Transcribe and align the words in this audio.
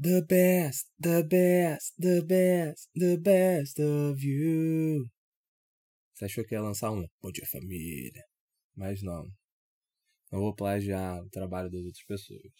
The 0.00 0.22
best, 0.22 0.86
the 1.00 1.24
best, 1.24 1.92
the 1.98 2.22
best, 2.22 2.88
the 2.94 3.16
best 3.16 3.80
of 3.80 4.24
you. 4.24 5.10
Você 6.14 6.26
achou 6.26 6.44
que 6.44 6.54
ia 6.54 6.62
lançar 6.62 6.92
um 6.92 7.04
Bom 7.20 7.32
Dia 7.32 7.44
Família? 7.50 8.22
Mas 8.76 9.02
não. 9.02 9.24
Não 10.30 10.38
vou 10.38 10.54
plagiar 10.54 11.20
o 11.20 11.28
trabalho 11.30 11.68
das 11.68 11.80
outras 11.80 12.04
pessoas. 12.04 12.52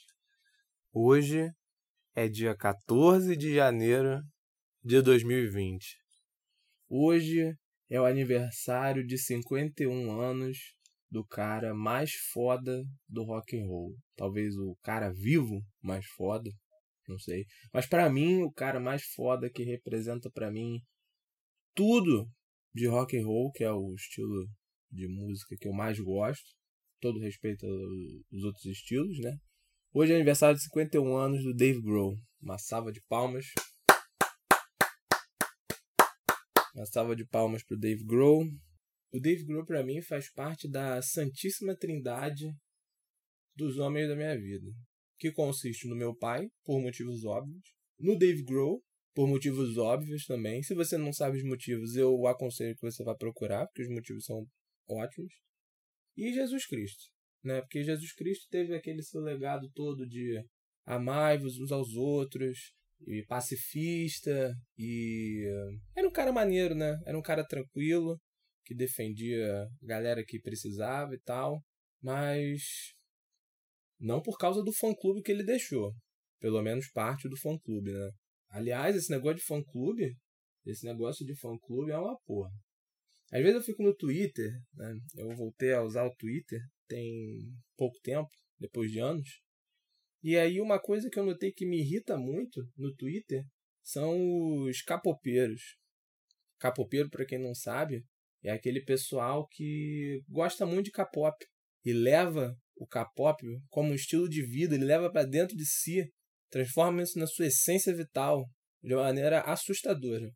Hoje 0.93 1.49
é 2.13 2.27
dia 2.27 2.57
14 2.57 3.37
de 3.37 3.55
janeiro 3.55 4.21
de 4.83 5.01
2020. 5.01 5.97
Hoje 6.89 7.57
é 7.89 8.01
o 8.01 8.05
aniversário 8.05 9.07
de 9.07 9.17
51 9.17 10.11
anos 10.21 10.59
do 11.09 11.25
cara 11.25 11.73
mais 11.73 12.15
foda 12.33 12.83
do 13.09 13.23
rock 13.23 13.57
and 13.57 13.69
roll. 13.69 13.95
Talvez 14.17 14.57
o 14.57 14.77
cara 14.83 15.13
vivo 15.13 15.65
mais 15.81 16.05
foda, 16.05 16.51
não 17.09 17.19
sei. 17.19 17.47
Mas 17.73 17.87
para 17.87 18.11
mim, 18.11 18.43
o 18.43 18.53
cara 18.53 18.79
mais 18.79 19.03
foda 19.15 19.51
que 19.51 19.63
representa 19.63 20.31
para 20.31 20.51
mim 20.51 20.81
tudo 21.75 22.31
de 22.75 22.87
rock 22.87 23.19
and 23.19 23.27
roll, 23.27 23.51
que 23.53 23.65
é 23.65 23.73
o 23.73 23.95
estilo 23.95 24.47
de 24.91 25.09
música 25.09 25.57
que 25.59 25.67
eu 25.67 25.73
mais 25.73 25.99
gosto. 25.99 26.47
Todo 27.01 27.21
respeito 27.21 27.65
aos 27.65 28.43
outros 28.45 28.65
estilos, 28.67 29.19
né? 29.21 29.39
Hoje 29.95 30.13
é 30.13 30.17
aniversário 30.17 30.57
de 30.57 30.65
51 30.65 31.17
anos 31.17 31.43
do 31.43 31.55
Dave 31.55 31.81
Grohl. 31.81 32.15
Uma 32.43 32.59
salva 32.59 32.93
de 32.93 33.01
palmas. 33.09 33.47
Uma 36.75 36.87
salva 36.87 37.17
de 37.17 37.25
palmas 37.27 37.65
pro 37.65 37.79
Dave 37.79 38.05
Grohl. 38.05 38.45
O 39.13 39.21
Dave 39.21 39.45
Grohl 39.45 39.65
para 39.65 39.85
mim 39.85 40.03
faz 40.03 40.31
parte 40.33 40.69
da 40.69 41.01
santíssima 41.01 41.77
trindade 41.77 42.53
dos 43.57 43.79
homens 43.79 44.09
da 44.09 44.15
minha 44.15 44.37
vida 44.37 44.71
que 45.19 45.33
consiste 45.33 45.89
no 45.89 45.97
meu 45.97 46.15
pai, 46.15 46.49
por 46.65 46.81
motivos 46.81 47.25
óbvios, 47.25 47.63
no 47.99 48.17
Dave 48.17 48.43
Grohl, 48.45 48.83
por 49.15 49.29
motivos 49.29 49.77
óbvios 49.77 50.25
também. 50.25 50.63
Se 50.63 50.75
você 50.75 50.97
não 50.97 51.13
sabe 51.13 51.39
os 51.39 51.45
motivos, 51.45 51.97
eu 51.97 52.27
aconselho 52.27 52.75
que 52.77 52.83
você 52.83 53.03
vá 53.03 53.15
procurar, 53.15 53.67
porque 53.67 53.83
os 53.83 53.89
motivos 53.89 54.25
são 54.25 54.47
ótimos. 54.89 55.33
E 56.17 56.33
Jesus 56.33 56.67
Cristo, 56.67 57.05
né? 57.43 57.61
Porque 57.61 57.83
Jesus 57.83 58.13
Cristo 58.13 58.47
teve 58.51 58.75
aquele 58.75 59.03
seu 59.03 59.21
legado 59.21 59.69
todo 59.75 60.07
de 60.07 60.43
amai-vos 60.87 61.59
uns 61.59 61.73
aos 61.73 61.95
outros, 61.95 62.73
e 63.07 63.25
pacifista, 63.27 64.53
e 64.77 65.45
era 65.97 66.09
um 66.09 66.13
cara 66.13 66.33
maneiro, 66.33 66.75
né? 66.75 66.99
Era 67.07 67.17
um 67.17 67.23
cara 67.23 67.47
tranquilo, 67.47 68.21
que 68.65 68.75
defendia 68.75 69.63
a 69.63 69.87
galera 69.87 70.25
que 70.27 70.41
precisava 70.41 71.15
e 71.15 71.21
tal, 71.21 71.63
mas 72.03 72.93
não 73.99 74.23
por 74.23 74.37
causa 74.39 74.63
do 74.63 74.73
fã-clube 74.73 75.23
que 75.23 75.33
ele 75.33 75.45
deixou. 75.45 75.95
Pelo 76.41 76.63
menos 76.63 76.91
parte 76.93 77.29
do 77.29 77.37
fã-clube, 77.37 77.93
né? 77.93 78.11
Aliás, 78.51 78.97
esse 78.97 79.11
negócio 79.11 79.37
de 79.37 79.45
fã-clube, 79.45 80.17
esse 80.65 80.87
negócio 80.87 81.27
de 81.27 81.37
fã-clube 81.37 81.91
é 81.91 81.99
uma 81.99 82.19
porra. 82.27 82.51
Às 83.33 83.43
vezes 83.43 83.57
eu 83.57 83.63
fico 83.63 83.83
no 83.83 83.95
Twitter, 83.95 84.51
né? 84.75 84.95
Eu 85.17 85.35
voltei 85.37 85.73
a 85.73 85.83
usar 85.83 86.07
o 86.07 86.15
Twitter 86.17 86.61
tem 86.89 87.53
pouco 87.77 87.99
tempo, 88.03 88.31
depois 88.59 88.91
de 88.91 88.99
anos. 88.99 89.29
E 90.23 90.37
aí 90.37 90.61
uma 90.61 90.81
coisa 90.81 91.09
que 91.11 91.19
eu 91.19 91.25
notei 91.25 91.53
que 91.53 91.67
me 91.67 91.81
irrita 91.81 92.17
muito 92.17 92.67
no 92.77 92.95
Twitter 92.97 93.45
são 93.83 94.65
os 94.65 94.83
capopeiros. 94.83 95.77
Capopeiro, 96.59 97.09
para 97.09 97.25
quem 97.25 97.39
não 97.39 97.55
sabe, 97.55 98.05
é 98.43 98.51
aquele 98.51 98.83
pessoal 98.83 99.47
que 99.49 100.23
gosta 100.29 100.67
muito 100.67 100.87
de 100.87 100.91
K-pop 100.91 101.37
e 101.85 101.93
leva 101.93 102.57
o 102.79 102.87
K-pop 102.87 103.43
como 103.69 103.91
um 103.91 103.95
estilo 103.95 104.29
de 104.29 104.43
vida, 104.43 104.75
ele 104.75 104.85
leva 104.85 105.11
para 105.11 105.27
dentro 105.27 105.57
de 105.57 105.67
si, 105.67 106.11
transforma 106.51 107.03
isso 107.03 107.19
na 107.19 107.27
sua 107.27 107.47
essência 107.47 107.95
vital 107.95 108.49
de 108.83 108.95
uma 108.95 109.05
maneira 109.05 109.41
assustadora. 109.43 110.31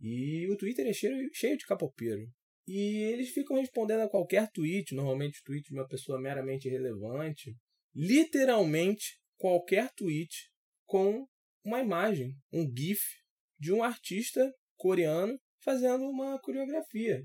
E 0.00 0.46
o 0.50 0.56
Twitter 0.56 0.86
é 0.86 0.92
cheio, 0.92 1.28
cheio 1.32 1.56
de 1.56 1.66
capopeiro. 1.66 2.30
E 2.66 3.02
eles 3.12 3.30
ficam 3.30 3.56
respondendo 3.56 4.02
a 4.02 4.10
qualquer 4.10 4.50
tweet, 4.52 4.94
normalmente 4.94 5.42
tweet 5.42 5.68
de 5.68 5.74
uma 5.74 5.88
pessoa 5.88 6.20
meramente 6.20 6.68
irrelevante, 6.68 7.56
literalmente 7.94 9.18
qualquer 9.36 9.90
tweet 9.94 10.50
com 10.86 11.26
uma 11.64 11.80
imagem, 11.80 12.36
um 12.52 12.70
GIF 12.76 13.00
de 13.58 13.72
um 13.72 13.82
artista 13.82 14.52
coreano 14.76 15.38
fazendo 15.64 16.04
uma 16.04 16.38
coreografia. 16.40 17.24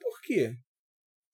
Por 0.00 0.20
quê? 0.22 0.56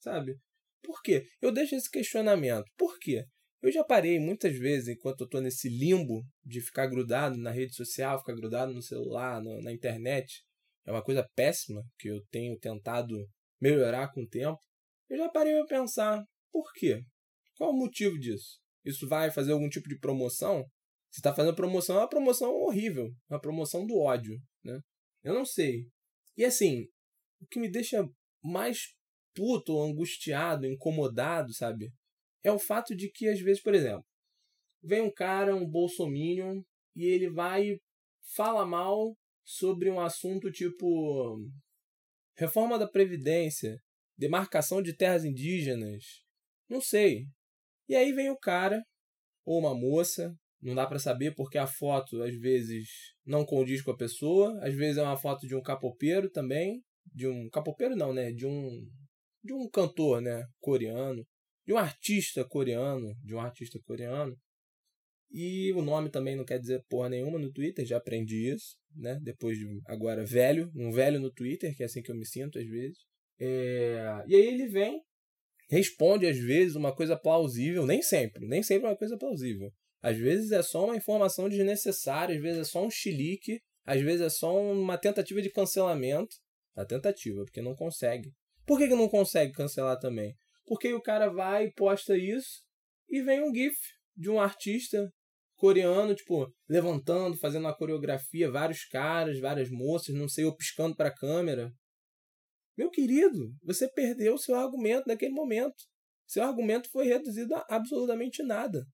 Sabe? 0.00 0.39
Por 0.83 1.03
quê? 1.03 1.27
Eu 1.41 1.53
deixo 1.53 1.75
esse 1.75 1.91
questionamento. 1.91 2.66
Por 2.77 2.99
quê? 2.99 3.25
Eu 3.61 3.72
já 3.72 3.83
parei 3.83 4.21
muitas 4.21 4.56
vezes, 4.56 4.89
enquanto 4.89 5.22
eu 5.22 5.25
estou 5.25 5.41
nesse 5.41 5.69
limbo 5.69 6.25
de 6.44 6.61
ficar 6.61 6.87
grudado 6.87 7.37
na 7.37 7.50
rede 7.50 7.75
social, 7.75 8.19
ficar 8.19 8.34
grudado 8.34 8.72
no 8.72 8.83
celular, 8.83 9.43
no, 9.43 9.61
na 9.61 9.72
internet. 9.72 10.44
É 10.87 10.93
uma 10.93 11.03
coisa 11.03 11.28
péssima 11.34 11.83
que 11.99 12.09
eu 12.09 12.25
tenho 12.31 12.56
tentado 12.59 13.28
melhorar 13.61 14.12
com 14.12 14.22
o 14.22 14.28
tempo. 14.28 14.59
Eu 15.09 15.19
já 15.19 15.28
parei 15.28 15.59
a 15.59 15.67
pensar, 15.67 16.25
por 16.53 16.72
quê? 16.75 17.03
Qual 17.56 17.71
o 17.71 17.77
motivo 17.77 18.19
disso? 18.19 18.61
Isso 18.84 19.09
vai 19.09 19.31
fazer 19.31 19.53
algum 19.53 19.69
tipo 19.69 19.88
de 19.88 19.99
promoção? 19.99 20.65
Se 21.11 21.19
está 21.19 21.34
fazendo 21.34 21.56
promoção, 21.56 21.97
é 21.97 22.00
uma 22.00 22.09
promoção 22.09 22.50
horrível, 22.50 23.11
uma 23.28 23.41
promoção 23.41 23.84
do 23.84 23.99
ódio, 23.99 24.38
né? 24.62 24.78
Eu 25.25 25.34
não 25.34 25.44
sei. 25.44 25.87
E 26.37 26.44
assim, 26.44 26.84
o 27.41 27.47
que 27.47 27.59
me 27.59 27.69
deixa 27.69 28.06
mais 28.43 28.94
puto, 29.38 29.75
ou 29.75 29.84
angustiado, 29.84 30.66
incomodado, 30.66 31.54
sabe? 31.54 31.93
É 32.43 32.50
o 32.50 32.59
fato 32.59 32.97
de 32.97 33.09
que, 33.09 33.28
às 33.28 33.41
vezes, 33.41 33.62
por 33.62 33.72
exemplo, 33.72 34.04
vem 34.82 35.00
um 35.03 35.12
cara, 35.12 35.54
um 35.54 35.65
bolsominion, 35.65 36.60
e 36.97 37.04
ele 37.04 37.31
vai 37.31 37.78
fala 38.34 38.66
mal 38.66 39.16
sobre 39.44 39.88
um 39.88 40.00
assunto 40.00 40.50
tipo 40.50 41.38
reforma 42.37 42.76
da 42.78 42.87
Previdência, 42.87 43.81
demarcação 44.16 44.82
de 44.82 44.93
terras 44.93 45.25
indígenas, 45.25 46.05
não 46.69 46.81
sei. 46.81 47.26
E 47.88 47.94
aí 47.94 48.12
vem 48.12 48.31
o 48.31 48.37
cara, 48.37 48.82
ou 49.44 49.60
uma 49.60 49.75
moça, 49.75 50.34
não 50.60 50.75
dá 50.75 50.87
para 50.87 50.99
saber 50.99 51.34
porque 51.34 51.56
a 51.56 51.66
foto 51.66 52.22
às 52.22 52.34
vezes 52.34 52.88
não 53.25 53.47
condiz 53.47 53.81
com 53.81 53.93
a 53.93 53.97
pessoa, 53.97 54.59
às 54.62 54.75
vezes 54.75 54.99
é 54.99 55.03
uma 55.03 55.16
foto 55.16 55.47
de 55.47 55.55
um 55.55 55.62
capopeiro 55.62 56.28
também, 56.28 56.82
de 57.15 57.26
um 57.26 57.49
capopeiro 57.49 57.97
não, 57.97 58.12
né, 58.12 58.32
de 58.32 58.47
um 58.47 58.87
de 59.43 59.53
um 59.53 59.69
cantor, 59.69 60.21
né, 60.21 60.44
coreano, 60.60 61.26
de 61.66 61.72
um 61.72 61.78
artista 61.78 62.44
coreano, 62.44 63.15
de 63.22 63.34
um 63.34 63.41
artista 63.41 63.78
coreano. 63.84 64.37
E 65.31 65.72
o 65.75 65.82
nome 65.82 66.10
também 66.10 66.34
não 66.34 66.44
quer 66.44 66.59
dizer 66.59 66.82
porra 66.88 67.10
nenhuma 67.10 67.38
no 67.38 67.53
Twitter, 67.53 67.84
já 67.84 67.99
aprendi 67.99 68.50
isso, 68.50 68.76
né? 68.97 69.19
Depois 69.22 69.59
de 69.59 69.66
agora 69.87 70.25
velho, 70.25 70.71
um 70.75 70.91
velho 70.91 71.21
no 71.21 71.31
Twitter, 71.31 71.76
que 71.76 71.82
é 71.82 71.87
assim 71.87 72.00
que 72.00 72.10
eu 72.10 72.16
me 72.16 72.25
sinto 72.25 72.59
às 72.59 72.66
vezes. 72.66 72.99
É... 73.38 74.25
E 74.26 74.34
aí 74.34 74.47
ele 74.47 74.66
vem, 74.69 75.03
responde 75.70 76.26
às 76.26 76.38
vezes 76.38 76.76
uma 76.76 76.94
coisa 76.94 77.15
plausível, 77.15 77.84
nem 77.84 78.00
sempre, 78.00 78.47
nem 78.47 78.62
sempre 78.62 78.87
é 78.87 78.91
uma 78.91 78.97
coisa 78.97 79.19
plausível. 79.19 79.70
Às 80.00 80.16
vezes 80.16 80.50
é 80.50 80.62
só 80.62 80.87
uma 80.87 80.97
informação 80.97 81.49
desnecessária, 81.49 82.34
às 82.34 82.41
vezes 82.41 82.60
é 82.60 82.65
só 82.65 82.87
um 82.87 82.91
chilique, 82.91 83.60
às 83.84 84.00
vezes 84.00 84.22
é 84.22 84.31
só 84.31 84.59
uma 84.59 84.97
tentativa 84.97 85.43
de 85.43 85.50
cancelamento. 85.50 86.34
A 86.75 86.84
tentativa, 86.84 87.43
porque 87.44 87.60
não 87.60 87.75
consegue. 87.75 88.32
Por 88.69 88.79
que, 88.79 88.87
que 88.87 88.95
não 88.95 89.09
consegue 89.09 89.55
cancelar 89.55 89.99
também? 89.99 90.37
Porque 90.67 90.93
o 90.93 91.01
cara 91.01 91.31
vai 91.31 91.65
e 91.65 91.73
posta 91.73 92.15
isso 92.19 92.62
e 93.09 93.23
vem 93.23 93.43
um 93.43 93.53
GIF 93.53 93.75
de 94.15 94.29
um 94.29 94.39
artista 94.39 95.11
coreano, 95.56 96.15
tipo, 96.15 96.47
levantando, 96.69 97.39
fazendo 97.39 97.65
uma 97.65 97.75
coreografia, 97.75 98.51
vários 98.51 98.84
caras, 98.84 99.41
várias 99.41 99.71
moças, 99.71 100.15
não 100.15 100.29
sei, 100.29 100.45
eu 100.45 100.55
piscando 100.55 100.95
para 100.95 101.09
a 101.09 101.15
câmera. 101.15 101.73
Meu 102.77 102.91
querido, 102.91 103.55
você 103.62 103.91
perdeu 103.91 104.37
seu 104.37 104.55
argumento 104.55 105.06
naquele 105.06 105.33
momento. 105.33 105.75
Seu 106.27 106.43
argumento 106.43 106.91
foi 106.91 107.06
reduzido 107.06 107.55
a 107.55 107.65
absolutamente 107.71 108.43
nada. 108.43 108.85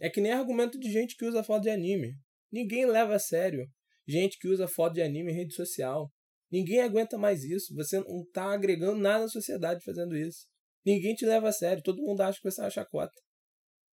É 0.00 0.10
que 0.10 0.20
nem 0.20 0.32
argumento 0.32 0.76
de 0.76 0.90
gente 0.90 1.16
que 1.16 1.24
usa 1.24 1.44
foto 1.44 1.62
de 1.62 1.70
anime. 1.70 2.14
Ninguém 2.50 2.84
leva 2.84 3.14
a 3.14 3.18
sério 3.20 3.64
gente 4.08 4.38
que 4.40 4.48
usa 4.48 4.66
foto 4.66 4.94
de 4.94 5.02
anime 5.02 5.30
em 5.30 5.36
rede 5.36 5.54
social. 5.54 6.10
Ninguém 6.50 6.80
aguenta 6.80 7.16
mais 7.16 7.44
isso. 7.44 7.74
Você 7.74 8.00
não 8.00 8.22
está 8.22 8.52
agregando 8.52 8.98
nada 9.00 9.24
à 9.24 9.28
sociedade 9.28 9.84
fazendo 9.84 10.16
isso. 10.16 10.46
Ninguém 10.84 11.14
te 11.14 11.24
leva 11.24 11.48
a 11.48 11.52
sério. 11.52 11.82
Todo 11.82 12.02
mundo 12.02 12.20
acha 12.22 12.38
que 12.40 12.50
você 12.50 12.60
é 12.60 12.64
uma 12.64 12.70
chacota. 12.70 13.12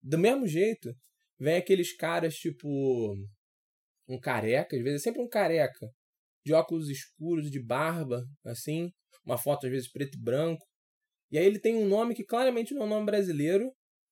Do 0.02 0.18
mesmo 0.18 0.46
jeito, 0.46 0.92
vem 1.38 1.56
aqueles 1.56 1.94
caras 1.96 2.34
tipo. 2.34 3.14
Um 4.08 4.18
careca, 4.18 4.74
às 4.74 4.82
vezes 4.82 5.02
é 5.02 5.04
sempre 5.04 5.22
um 5.22 5.28
careca. 5.28 5.86
De 6.44 6.52
óculos 6.54 6.88
escuros, 6.88 7.50
de 7.50 7.62
barba, 7.62 8.24
assim. 8.44 8.90
Uma 9.24 9.36
foto 9.36 9.66
às 9.66 9.72
vezes 9.72 9.90
preto 9.90 10.16
e 10.16 10.22
branco. 10.22 10.66
E 11.30 11.38
aí 11.38 11.44
ele 11.44 11.60
tem 11.60 11.76
um 11.76 11.86
nome 11.86 12.14
que 12.14 12.24
claramente 12.24 12.72
não 12.74 12.82
é 12.82 12.86
um 12.86 12.88
nome 12.88 13.06
brasileiro. 13.06 13.70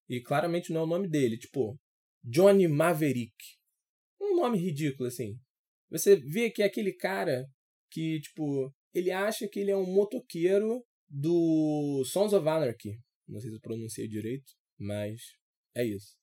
E 0.09 0.21
claramente 0.21 0.73
não 0.73 0.83
é 0.83 0.85
o 0.85 0.89
nome 0.89 1.09
dele. 1.09 1.39
Tipo, 1.39 1.77
Johnny 2.23 2.69
Maverick. 2.69 3.35
Um 4.21 4.37
nome 4.37 4.59
ridículo, 4.59 5.09
assim. 5.09 5.37
Você 5.91 6.17
vê 6.17 6.51
que 6.51 6.63
aquele 6.63 6.93
cara 6.93 7.47
que, 7.97 8.21
tipo, 8.21 8.71
ele 8.93 9.11
acha 9.11 9.49
que 9.49 9.59
ele 9.59 9.71
é 9.71 9.77
um 9.77 9.91
motoqueiro 9.91 10.85
do 11.09 12.05
Sons 12.05 12.35
of 12.35 12.47
Anarchy. 12.47 13.01
Não 13.27 13.41
sei 13.41 13.49
se 13.49 13.57
eu 13.57 13.61
pronunciei 13.61 14.07
direito, 14.07 14.53
mas 14.79 15.19
é 15.75 15.83
isso. 15.83 16.15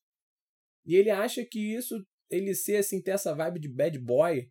E 0.86 0.96
ele 0.96 1.10
acha 1.10 1.44
que 1.44 1.76
isso 1.76 1.96
ele 2.30 2.54
ser 2.54 2.78
assim, 2.78 3.02
ter 3.02 3.12
essa 3.12 3.34
vibe 3.34 3.60
de 3.60 3.74
bad 3.74 3.98
boy, 4.00 4.48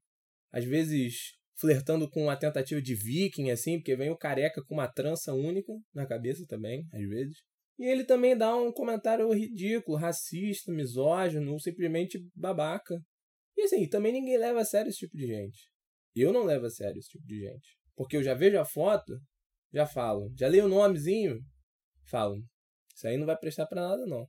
às 0.50 0.64
vezes 0.64 1.38
flertando 1.54 2.10
com 2.10 2.24
uma 2.24 2.36
tentativa 2.36 2.82
de 2.82 2.92
viking, 2.92 3.50
assim, 3.50 3.78
porque 3.78 3.94
vem 3.94 4.10
o 4.10 4.18
careca 4.18 4.60
com 4.66 4.74
uma 4.74 4.92
trança 4.92 5.32
única 5.32 5.72
na 5.94 6.04
cabeça 6.04 6.44
também, 6.48 6.88
às 6.92 7.08
vezes. 7.08 7.36
E 7.78 7.84
ele 7.84 8.02
também 8.04 8.36
dá 8.36 8.56
um 8.56 8.72
comentário 8.72 9.32
ridículo, 9.32 9.96
racista, 9.96 10.72
misógino, 10.72 11.60
simplesmente 11.60 12.18
babaca. 12.34 13.00
E 13.56 13.62
assim, 13.62 13.88
também 13.88 14.12
ninguém 14.12 14.38
leva 14.38 14.60
a 14.60 14.64
sério 14.64 14.88
esse 14.88 14.98
tipo 14.98 15.16
de 15.16 15.28
gente. 15.28 15.71
Eu 16.14 16.32
não 16.32 16.44
levo 16.44 16.66
a 16.66 16.70
sério 16.70 16.98
esse 16.98 17.08
tipo 17.08 17.26
de 17.26 17.40
gente. 17.40 17.76
Porque 17.94 18.16
eu 18.16 18.22
já 18.22 18.34
vejo 18.34 18.58
a 18.58 18.64
foto, 18.64 19.18
já 19.72 19.86
falo. 19.86 20.32
Já 20.36 20.48
leio 20.48 20.66
o 20.66 20.68
nomezinho, 20.68 21.38
falo. 22.08 22.42
Isso 22.94 23.06
aí 23.06 23.16
não 23.16 23.26
vai 23.26 23.36
prestar 23.36 23.66
para 23.66 23.88
nada, 23.88 24.06
não. 24.06 24.26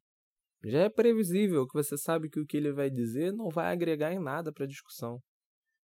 Já 0.65 0.83
é 0.83 0.89
previsível 0.89 1.67
que 1.67 1.73
você 1.73 1.97
sabe 1.97 2.29
que 2.29 2.39
o 2.39 2.45
que 2.45 2.55
ele 2.55 2.71
vai 2.71 2.89
dizer 2.89 3.33
não 3.33 3.49
vai 3.49 3.73
agregar 3.73 4.13
em 4.13 4.19
nada 4.19 4.51
para 4.53 4.63
a 4.63 4.67
discussão. 4.67 5.19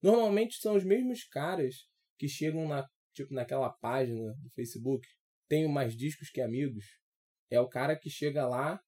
Normalmente 0.01 0.55
são 0.55 0.75
os 0.75 0.85
mesmos 0.85 1.25
caras 1.25 1.75
que 2.17 2.29
chegam 2.29 2.65
na, 2.67 2.87
tipo, 3.13 3.33
naquela 3.33 3.69
página 3.69 4.33
do 4.41 4.49
Facebook. 4.51 5.05
Tenho 5.49 5.69
mais 5.69 5.95
discos 5.95 6.29
que 6.29 6.39
amigos. 6.39 6.85
É 7.51 7.59
o 7.59 7.67
cara 7.67 7.97
que 7.97 8.09
chega 8.09 8.47
lá 8.47 8.79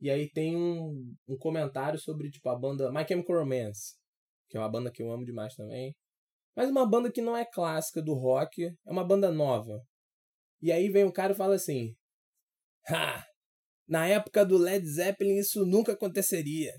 e 0.00 0.10
aí 0.10 0.28
tem 0.30 0.56
um, 0.56 1.14
um 1.28 1.36
comentário 1.38 1.98
sobre 1.98 2.30
tipo 2.30 2.48
a 2.48 2.58
banda 2.58 2.90
My 2.90 3.06
Chemical 3.06 3.38
Romance, 3.38 3.94
que 4.48 4.56
é 4.56 4.60
uma 4.60 4.70
banda 4.70 4.90
que 4.90 5.02
eu 5.02 5.12
amo 5.12 5.24
demais 5.24 5.54
também. 5.54 5.94
Mas 6.56 6.70
uma 6.70 6.88
banda 6.88 7.12
que 7.12 7.20
não 7.20 7.36
é 7.36 7.44
clássica 7.44 8.02
do 8.02 8.14
rock, 8.14 8.64
é 8.64 8.90
uma 8.90 9.06
banda 9.06 9.30
nova. 9.30 9.84
E 10.62 10.72
aí 10.72 10.88
vem 10.88 11.04
o 11.04 11.12
cara 11.12 11.32
e 11.32 11.36
fala 11.36 11.54
assim: 11.54 11.94
Ha! 12.90 13.24
Na 13.86 14.06
época 14.08 14.44
do 14.44 14.56
Led 14.56 14.84
Zeppelin 14.88 15.36
isso 15.36 15.64
nunca 15.66 15.92
aconteceria. 15.92 16.72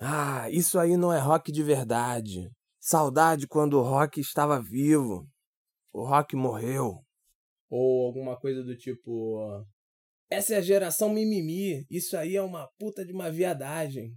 Ah, 0.00 0.50
isso 0.50 0.78
aí 0.78 0.96
não 0.96 1.12
é 1.12 1.18
rock 1.18 1.52
de 1.52 1.62
verdade. 1.62 2.50
Saudade 2.80 3.46
quando 3.46 3.78
o 3.78 3.82
rock 3.82 4.20
estava 4.20 4.60
vivo. 4.60 5.26
O 5.92 6.04
rock 6.04 6.34
morreu. 6.34 7.02
Ou 7.70 8.06
alguma 8.06 8.38
coisa 8.38 8.62
do 8.62 8.76
tipo. 8.76 9.64
Essa 10.28 10.54
é 10.54 10.56
a 10.58 10.62
geração 10.62 11.08
mimimi. 11.08 11.86
Isso 11.88 12.16
aí 12.16 12.36
é 12.36 12.42
uma 12.42 12.68
puta 12.78 13.06
de 13.06 13.12
uma 13.12 13.30
viadagem. 13.30 14.14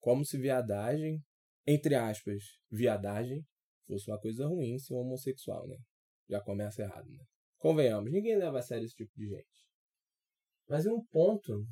Como 0.00 0.24
se 0.24 0.36
viadagem, 0.36 1.22
entre 1.66 1.94
aspas, 1.94 2.42
viadagem, 2.70 3.44
fosse 3.88 4.10
uma 4.10 4.20
coisa 4.20 4.46
ruim 4.46 4.78
se 4.78 4.92
um 4.92 4.98
homossexual, 4.98 5.66
né? 5.66 5.76
Já 6.28 6.40
começa 6.40 6.82
errado, 6.82 7.08
né? 7.10 7.24
Convenhamos, 7.58 8.12
ninguém 8.12 8.36
leva 8.36 8.58
a 8.58 8.62
sério 8.62 8.84
esse 8.84 8.94
tipo 8.94 9.10
de 9.16 9.26
gente. 9.26 9.66
Mas 10.68 10.86
em 10.86 10.90
um 10.90 11.04
ponto, 11.06 11.66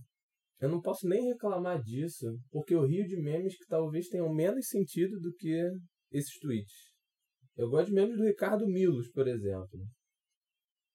eu 0.59 0.69
não 0.69 0.81
posso 0.81 1.07
nem 1.07 1.29
reclamar 1.29 1.81
disso, 1.83 2.27
porque 2.51 2.75
eu 2.75 2.87
rio 2.87 3.07
de 3.07 3.17
memes 3.17 3.57
que 3.57 3.67
talvez 3.67 4.09
tenham 4.09 4.33
menos 4.33 4.69
sentido 4.69 5.21
do 5.21 5.33
que 5.35 5.71
esses 6.11 6.39
tweets. 6.41 6.97
Eu 7.57 7.69
gosto 7.69 7.89
de 7.89 7.95
memes 7.95 8.17
do 8.17 8.25
Ricardo 8.25 8.67
Milos, 8.67 9.11
por 9.13 9.29
exemplo. 9.29 9.87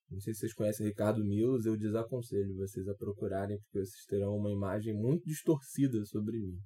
Não 0.09 0.19
sei 0.19 0.33
se 0.33 0.41
vocês 0.41 0.53
conhecem 0.53 0.87
Ricardo 0.87 1.23
Milos, 1.23 1.65
eu 1.65 1.77
desaconselho 1.77 2.55
vocês 2.55 2.85
a 2.87 2.95
procurarem, 2.95 3.57
porque 3.59 3.79
vocês 3.79 4.03
terão 4.07 4.35
uma 4.35 4.51
imagem 4.51 4.93
muito 4.93 5.23
distorcida 5.23 6.03
sobre 6.05 6.37
mim. 6.37 6.59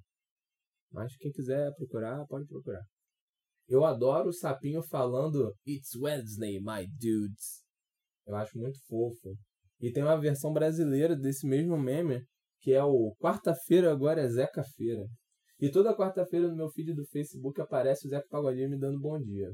Mas 0.90 1.16
quem 1.16 1.30
quiser 1.30 1.72
procurar, 1.74 2.26
pode 2.26 2.46
procurar. 2.46 2.82
Eu 3.68 3.84
adoro 3.84 4.28
o 4.28 4.32
sapinho 4.32 4.82
falando 4.82 5.52
It's 5.66 5.94
Wednesday, 5.96 6.60
my 6.60 6.86
dudes. 6.86 7.64
Eu 8.26 8.36
acho 8.36 8.58
muito 8.58 8.78
fofo. 8.86 9.36
E 9.80 9.92
tem 9.92 10.02
uma 10.02 10.20
versão 10.20 10.52
brasileira 10.52 11.16
desse 11.16 11.46
mesmo 11.46 11.76
meme, 11.76 12.24
que 12.60 12.72
é 12.72 12.82
o 12.82 13.14
Quarta-feira 13.20 13.92
agora 13.92 14.22
é 14.22 14.28
Zeca-feira. 14.28 15.06
E 15.58 15.70
toda 15.70 15.96
quarta-feira 15.96 16.48
no 16.48 16.56
meu 16.56 16.70
feed 16.70 16.94
do 16.94 17.06
Facebook 17.06 17.60
aparece 17.60 18.06
o 18.06 18.10
Zeca 18.10 18.26
Pagodinho 18.28 18.70
me 18.70 18.78
dando 18.78 19.00
bom 19.00 19.18
dia. 19.18 19.50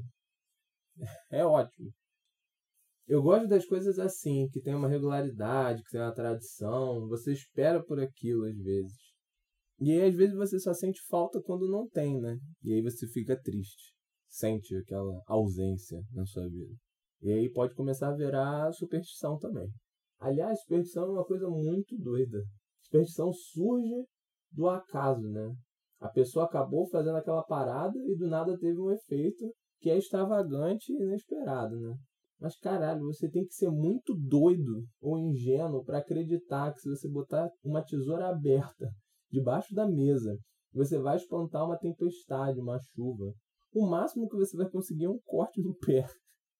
É 1.31 1.43
ótimo. 1.43 1.91
Eu 3.07 3.21
gosto 3.21 3.47
das 3.47 3.65
coisas 3.65 3.97
assim, 3.99 4.47
que 4.49 4.61
tem 4.61 4.75
uma 4.75 4.87
regularidade, 4.87 5.81
que 5.83 5.91
tem 5.91 6.01
uma 6.01 6.13
tradição. 6.13 7.07
Você 7.07 7.33
espera 7.33 7.83
por 7.83 7.99
aquilo 7.99 8.45
às 8.45 8.55
vezes. 8.57 8.93
E 9.79 9.91
aí, 9.91 10.07
às 10.07 10.15
vezes, 10.15 10.35
você 10.35 10.59
só 10.59 10.73
sente 10.73 11.01
falta 11.09 11.41
quando 11.41 11.69
não 11.69 11.89
tem, 11.89 12.19
né? 12.21 12.37
E 12.63 12.73
aí 12.73 12.81
você 12.81 13.07
fica 13.07 13.35
triste. 13.35 13.92
Sente 14.33 14.75
aquela 14.75 15.21
ausência 15.27 16.01
na 16.11 16.25
sua 16.25 16.49
vida. 16.49 16.73
E 17.21 17.31
aí 17.31 17.51
pode 17.51 17.75
começar 17.75 18.09
a 18.09 18.15
virar 18.15 18.73
superstição 18.73 19.37
também. 19.37 19.69
Aliás, 20.19 20.59
superstição 20.61 21.03
é 21.03 21.11
uma 21.11 21.23
coisa 21.23 21.47
muito 21.47 21.95
doida. 21.99 22.43
Superstição 22.81 23.31
surge 23.31 24.07
do 24.51 24.67
acaso, 24.67 25.29
né? 25.29 25.53
A 25.99 26.09
pessoa 26.09 26.45
acabou 26.45 26.89
fazendo 26.89 27.17
aquela 27.17 27.43
parada 27.43 27.95
e 27.95 28.17
do 28.17 28.27
nada 28.27 28.57
teve 28.57 28.79
um 28.79 28.89
efeito 28.89 29.53
que 29.79 29.91
é 29.91 29.99
extravagante 29.99 30.91
e 30.91 31.03
inesperado, 31.03 31.79
né? 31.79 31.95
Mas 32.39 32.57
caralho, 32.57 33.03
você 33.03 33.29
tem 33.29 33.45
que 33.45 33.53
ser 33.53 33.69
muito 33.69 34.15
doido 34.15 34.83
ou 34.99 35.19
ingênuo 35.19 35.83
para 35.85 35.99
acreditar 35.99 36.73
que 36.73 36.81
se 36.81 36.89
você 36.89 37.07
botar 37.07 37.51
uma 37.63 37.85
tesoura 37.85 38.29
aberta 38.29 38.89
debaixo 39.29 39.75
da 39.75 39.87
mesa, 39.87 40.35
você 40.73 40.97
vai 40.97 41.17
espantar 41.17 41.65
uma 41.65 41.77
tempestade, 41.77 42.59
uma 42.59 42.79
chuva. 42.95 43.31
O 43.73 43.89
máximo 43.89 44.29
que 44.29 44.35
você 44.35 44.55
vai 44.55 44.69
conseguir 44.69 45.05
é 45.05 45.09
um 45.09 45.19
corte 45.25 45.61
no 45.61 45.73
pé. 45.75 46.05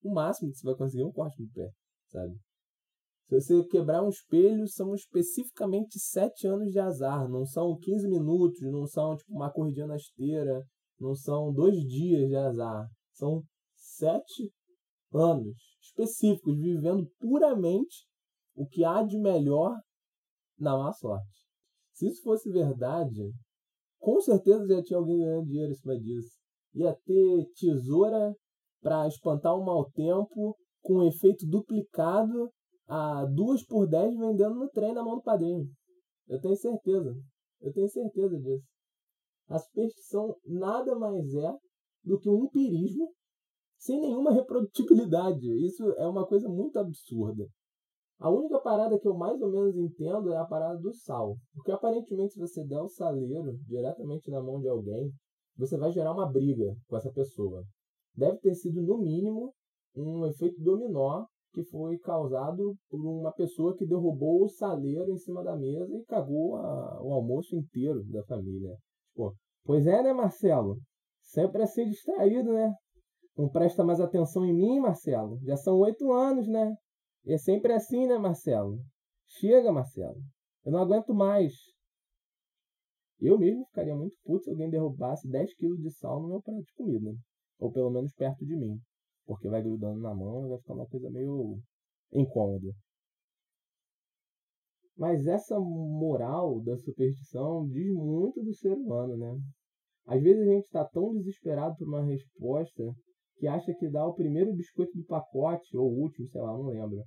O 0.03 0.11
máximo 0.11 0.51
que 0.51 0.57
você 0.57 0.65
vai 0.65 0.75
conseguir 0.75 1.03
é 1.03 1.05
um 1.05 1.11
corte 1.11 1.41
no 1.41 1.49
pé, 1.49 1.69
sabe? 2.09 2.35
Se 3.27 3.39
você 3.39 3.63
quebrar 3.67 4.03
um 4.03 4.09
espelho, 4.09 4.67
são 4.67 4.93
especificamente 4.93 5.99
7 5.99 6.47
anos 6.47 6.71
de 6.71 6.79
azar. 6.79 7.29
Não 7.29 7.45
são 7.45 7.77
15 7.77 8.07
minutos, 8.07 8.59
não 8.61 8.85
são 8.85 9.15
tipo 9.15 9.31
uma 9.31 9.51
corridinha 9.51 9.87
na 9.87 9.95
esteira, 9.95 10.63
não 10.99 11.15
são 11.15 11.53
dois 11.53 11.77
dias 11.83 12.27
de 12.27 12.35
azar. 12.35 12.87
São 13.13 13.43
7 13.75 14.51
anos 15.13 15.55
específicos, 15.81 16.59
vivendo 16.59 17.07
puramente 17.19 18.07
o 18.55 18.67
que 18.67 18.83
há 18.83 19.03
de 19.03 19.19
melhor 19.19 19.71
na 20.59 20.77
má 20.77 20.91
sorte. 20.91 21.43
Se 21.93 22.07
isso 22.07 22.23
fosse 22.23 22.49
verdade, 22.51 23.31
com 23.99 24.19
certeza 24.19 24.67
já 24.67 24.81
tinha 24.81 24.97
alguém 24.97 25.19
ganhando 25.19 25.45
dinheiro 25.45 25.71
em 25.71 25.75
cima 25.75 25.97
disso. 25.97 26.42
Ia 26.75 26.95
ter 27.05 27.45
tesoura 27.55 28.35
para 28.81 29.07
espantar 29.07 29.55
um 29.57 29.63
mau 29.63 29.89
tempo 29.91 30.55
com 30.81 30.95
um 30.95 31.07
efeito 31.07 31.45
duplicado 31.47 32.51
a 32.87 33.25
duas 33.25 33.65
por 33.65 33.87
dez 33.87 34.15
vendendo 34.17 34.55
no 34.55 34.69
trem 34.69 34.93
na 34.93 35.03
mão 35.03 35.15
do 35.15 35.23
padrinho. 35.23 35.67
Eu 36.27 36.39
tenho 36.41 36.55
certeza. 36.55 37.15
Eu 37.61 37.71
tenho 37.71 37.87
certeza 37.87 38.37
disso. 38.37 38.65
A 39.47 39.59
superstição 39.59 40.35
nada 40.45 40.95
mais 40.97 41.33
é 41.33 41.53
do 42.03 42.19
que 42.19 42.29
um 42.29 42.45
empirismo 42.45 43.13
sem 43.77 43.99
nenhuma 43.99 44.31
reprodutibilidade. 44.31 45.45
Isso 45.65 45.83
é 45.97 46.07
uma 46.07 46.25
coisa 46.25 46.47
muito 46.47 46.77
absurda. 46.79 47.45
A 48.19 48.29
única 48.29 48.59
parada 48.61 48.97
que 48.97 49.07
eu 49.07 49.15
mais 49.15 49.41
ou 49.41 49.51
menos 49.51 49.75
entendo 49.75 50.31
é 50.31 50.37
a 50.37 50.45
parada 50.45 50.79
do 50.79 50.93
sal. 50.93 51.35
Porque 51.53 51.71
aparentemente, 51.71 52.33
se 52.33 52.39
você 52.39 52.65
der 52.65 52.81
o 52.81 52.87
saleiro 52.87 53.57
diretamente 53.67 54.31
na 54.31 54.41
mão 54.41 54.61
de 54.61 54.69
alguém, 54.69 55.11
você 55.57 55.77
vai 55.77 55.91
gerar 55.91 56.13
uma 56.13 56.31
briga 56.31 56.75
com 56.87 56.97
essa 56.97 57.11
pessoa. 57.11 57.63
Deve 58.15 58.37
ter 58.39 58.53
sido, 58.55 58.81
no 58.81 58.97
mínimo, 58.99 59.53
um 59.95 60.25
efeito 60.25 60.61
dominó 60.61 61.25
que 61.53 61.63
foi 61.65 61.97
causado 61.99 62.75
por 62.89 62.99
uma 62.99 63.31
pessoa 63.31 63.75
que 63.75 63.85
derrubou 63.85 64.43
o 64.43 64.49
saleiro 64.49 65.11
em 65.11 65.17
cima 65.17 65.43
da 65.43 65.55
mesa 65.55 65.95
e 65.95 66.03
cagou 66.05 66.55
a, 66.55 67.03
o 67.03 67.13
almoço 67.13 67.55
inteiro 67.55 68.03
da 68.05 68.23
família. 68.23 68.75
Pois 69.65 69.85
é, 69.85 70.03
né, 70.03 70.11
Marcelo? 70.11 70.77
Sempre 71.21 71.63
assim 71.63 71.87
distraído, 71.87 72.51
né? 72.51 72.73
Não 73.37 73.49
presta 73.49 73.83
mais 73.83 73.99
atenção 73.99 74.45
em 74.45 74.53
mim, 74.53 74.79
Marcelo? 74.79 75.39
Já 75.43 75.55
são 75.55 75.77
oito 75.79 76.11
anos, 76.11 76.47
né? 76.47 76.75
E 77.25 77.33
é 77.33 77.37
sempre 77.37 77.71
assim, 77.71 78.05
né, 78.07 78.17
Marcelo? 78.17 78.79
Chega, 79.27 79.71
Marcelo. 79.71 80.21
Eu 80.65 80.71
não 80.71 80.79
aguento 80.79 81.13
mais. 81.13 81.53
Eu 83.23 83.39
mesmo 83.39 83.65
ficaria 83.65 83.95
muito 83.95 84.17
puto 84.23 84.43
se 84.43 84.49
alguém 84.49 84.69
derrubasse 84.69 85.27
10 85.27 85.55
quilos 85.55 85.79
de 85.79 85.91
sal 85.91 86.21
no 86.21 86.27
meu 86.29 86.41
prato 86.41 86.63
de 86.63 86.73
comida. 86.73 87.15
Ou 87.59 87.71
pelo 87.71 87.89
menos 87.89 88.13
perto 88.13 88.45
de 88.45 88.55
mim 88.55 88.79
porque 89.25 89.49
vai 89.49 89.61
grudando 89.61 89.99
na 89.99 90.13
mão 90.13 90.45
e 90.45 90.49
vai 90.49 90.57
ficar 90.59 90.73
uma 90.73 90.87
coisa 90.87 91.09
meio 91.09 91.59
incômoda. 92.11 92.73
Mas 94.95 95.25
essa 95.25 95.59
moral 95.59 96.61
da 96.61 96.77
superstição 96.77 97.67
diz 97.67 97.91
muito 97.93 98.43
do 98.43 98.53
ser 98.53 98.73
humano, 98.73 99.17
né? 99.17 99.39
Às 100.05 100.21
vezes 100.21 100.41
a 100.41 100.51
gente 100.51 100.65
está 100.65 100.85
tão 100.85 101.13
desesperado 101.13 101.75
por 101.77 101.87
uma 101.87 102.03
resposta 102.03 102.83
que 103.37 103.47
acha 103.47 103.73
que 103.73 103.89
dar 103.89 104.05
o 104.05 104.13
primeiro 104.13 104.53
biscoito 104.53 104.95
do 104.95 105.05
pacote, 105.05 105.75
ou 105.75 105.89
o 105.89 106.01
último, 106.01 106.27
sei 106.27 106.41
lá, 106.41 106.51
não 106.51 106.67
lembro, 106.67 107.03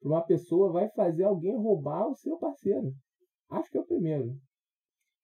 para 0.00 0.08
uma 0.08 0.24
pessoa 0.24 0.70
vai 0.70 0.88
fazer 0.90 1.24
alguém 1.24 1.56
roubar 1.56 2.06
o 2.06 2.14
seu 2.14 2.38
parceiro. 2.38 2.94
Acho 3.50 3.70
que 3.70 3.78
é 3.78 3.80
o 3.80 3.86
primeiro. 3.86 4.38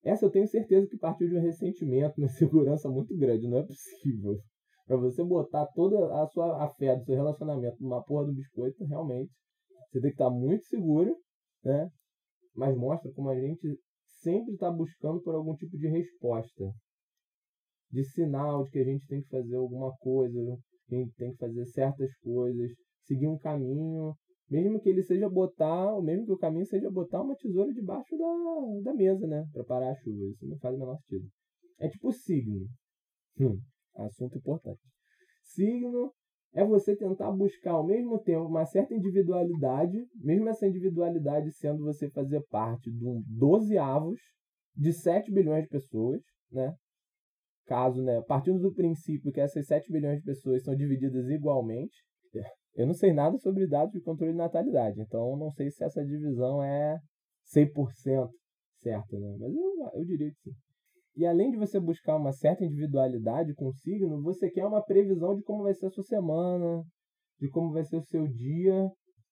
Essa 0.03 0.25
eu 0.25 0.31
tenho 0.31 0.49
certeza 0.49 0.87
que 0.89 0.97
partiu 0.97 1.29
de 1.29 1.37
um 1.37 1.43
ressentimento, 1.43 2.19
uma 2.19 2.29
segurança 2.31 2.89
muito 2.89 3.17
grande, 3.17 3.49
não 3.49 3.59
é 3.59 3.67
possível. 3.67 4.41
Para 4.87 4.97
você 4.97 5.23
botar 5.23 5.67
toda 5.67 6.23
a 6.23 6.27
sua 6.29 6.65
a 6.65 6.69
fé 6.69 6.97
do 6.97 7.05
seu 7.05 7.15
relacionamento 7.15 7.77
numa 7.81 8.03
porra 8.03 8.27
do 8.27 8.35
biscoito, 8.35 8.85
realmente, 8.85 9.31
você 9.91 10.01
tem 10.01 10.11
que 10.11 10.15
estar 10.15 10.31
muito 10.31 10.65
seguro, 10.67 11.17
né? 11.65 11.91
Mas 12.55 12.77
mostra 12.77 13.13
como 13.13 13.29
a 13.29 13.39
gente 13.39 13.79
sempre 14.21 14.55
está 14.55 14.71
buscando 14.71 15.21
por 15.23 15.35
algum 15.35 15.55
tipo 15.55 15.77
de 15.77 15.89
resposta. 15.89 16.65
de 17.93 18.05
sinal 18.05 18.65
de 18.65 18.71
que 18.71 18.79
a 18.79 18.85
gente 18.85 19.07
tem 19.07 19.23
que 19.23 19.29
fazer 19.29 19.57
alguma 19.57 19.93
coisa, 19.99 20.39
que 20.87 20.95
a 20.95 20.99
gente 20.99 21.15
tem 21.15 21.33
que 21.33 21.39
fazer 21.39 21.67
certas 21.67 22.17
coisas, 22.19 22.71
seguir 23.05 23.27
um 23.27 23.39
caminho, 23.39 24.15
mesmo 24.51 24.81
que 24.81 24.89
ele 24.89 25.03
seja 25.03 25.29
botar, 25.29 25.95
ou 25.95 26.03
mesmo 26.03 26.27
que 26.27 26.33
o 26.33 26.39
caminho 26.39 26.67
seja 26.67 26.91
botar 26.91 27.23
uma 27.23 27.37
tesoura 27.37 27.73
debaixo 27.73 28.17
da, 28.17 28.91
da 28.91 28.95
mesa, 28.95 29.27
né, 29.27 29.47
para 29.53 29.65
parar 29.65 29.91
a 29.93 29.95
chuva. 29.95 30.27
Isso 30.27 30.47
não 30.47 30.59
faz 30.59 30.75
o 30.75 30.79
menor 30.79 30.99
sentido. 30.99 31.29
É 31.79 31.89
tipo 31.89 32.11
signo. 32.13 32.67
Hum, 33.39 33.61
assunto 33.95 34.37
importante. 34.37 34.81
Signo 35.43 36.13
é 36.53 36.65
você 36.65 36.97
tentar 36.97 37.31
buscar 37.31 37.73
ao 37.73 37.87
mesmo 37.87 38.19
tempo 38.21 38.47
uma 38.47 38.67
certa 38.67 38.93
individualidade, 38.93 39.97
mesmo 40.17 40.49
essa 40.49 40.67
individualidade 40.67 41.53
sendo 41.53 41.85
você 41.85 42.11
fazer 42.11 42.43
parte 42.51 42.91
de 42.91 43.07
um 43.07 43.23
12 43.27 43.79
avos 43.79 44.19
de 44.75 44.93
7 44.93 45.33
bilhões 45.33 45.63
de 45.63 45.69
pessoas, 45.69 46.21
né? 46.51 46.75
Caso, 47.67 48.03
né, 48.03 48.21
partindo 48.23 48.59
do 48.59 48.75
princípio 48.75 49.31
que 49.31 49.41
essas 49.41 49.65
7 49.67 49.93
bilhões 49.93 50.19
de 50.19 50.25
pessoas 50.25 50.65
são 50.65 50.75
divididas 50.75 51.29
igualmente, 51.29 51.95
eu 52.75 52.87
não 52.87 52.95
sei 52.95 53.13
nada 53.13 53.37
sobre 53.39 53.67
dados 53.67 53.93
de 53.93 54.01
controle 54.01 54.33
de 54.33 54.39
natalidade, 54.39 55.01
então 55.01 55.37
não 55.37 55.51
sei 55.51 55.71
se 55.71 55.85
essa 55.85 56.05
divisão 56.05 56.63
é 56.63 56.99
100% 57.55 58.31
certa, 58.79 59.19
né? 59.19 59.37
Mas 59.39 59.53
eu, 59.55 60.01
eu 60.01 60.05
diria 60.05 60.31
que 60.31 60.41
sim. 60.41 60.53
E 61.17 61.27
além 61.27 61.51
de 61.51 61.59
você 61.59 61.81
buscar 61.81 62.17
uma 62.17 62.33
certa 62.33 62.65
individualidade 62.65 63.53
com 63.55 63.67
o 63.67 63.75
signo, 63.75 64.23
você 64.23 64.51
quer 64.51 64.65
uma 64.65 64.83
previsão 64.83 65.35
de 65.35 65.43
como 65.43 65.65
vai 65.65 65.75
ser 65.75 65.87
a 65.87 65.91
sua 65.91 66.05
semana, 66.05 66.83
de 67.39 67.49
como 67.51 67.73
vai 67.73 67.85
ser 67.85 67.97
o 67.97 68.05
seu 68.05 68.27
dia, 68.29 68.89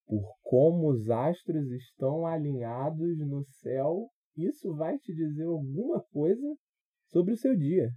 por 0.07 0.35
como 0.43 0.91
os 0.91 1.09
astros 1.09 1.71
estão 1.71 2.27
alinhados 2.27 3.17
no 3.19 3.45
céu. 3.63 4.09
Isso 4.37 4.75
vai 4.75 4.99
te 4.99 5.15
dizer 5.15 5.45
alguma 5.45 6.03
coisa 6.13 6.55
sobre 7.07 7.33
o 7.33 7.37
seu 7.37 7.57
dia. 7.57 7.89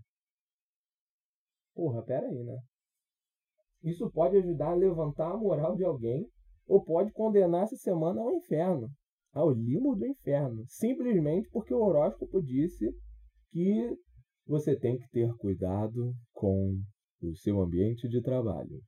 Porra, 1.74 2.03
pera 2.03 2.27
aí, 2.27 2.43
né? 2.43 2.58
Isso 3.84 4.10
pode 4.12 4.38
ajudar 4.38 4.72
a 4.72 4.76
levantar 4.76 5.32
a 5.32 5.38
moral 5.38 5.76
de 5.76 5.84
alguém 5.84 6.28
ou 6.68 6.84
pode 6.84 7.12
condenar 7.12 7.64
essa 7.64 7.76
semana 7.76 8.22
ao 8.22 8.32
inferno, 8.32 8.90
ao 9.34 9.52
limo 9.52 9.96
do 9.96 10.06
inferno, 10.06 10.64
simplesmente 10.68 11.50
porque 11.52 11.74
o 11.74 11.82
horóscopo 11.82 12.42
disse 12.42 12.90
que 13.52 13.98
você 14.46 14.78
tem 14.78 14.98
que 14.98 15.10
ter 15.10 15.34
cuidado 15.38 16.14
com 16.34 16.80
o 17.22 17.36
seu 17.36 17.62
ambiente 17.62 18.08
de 18.08 18.22
trabalho. 18.22 18.82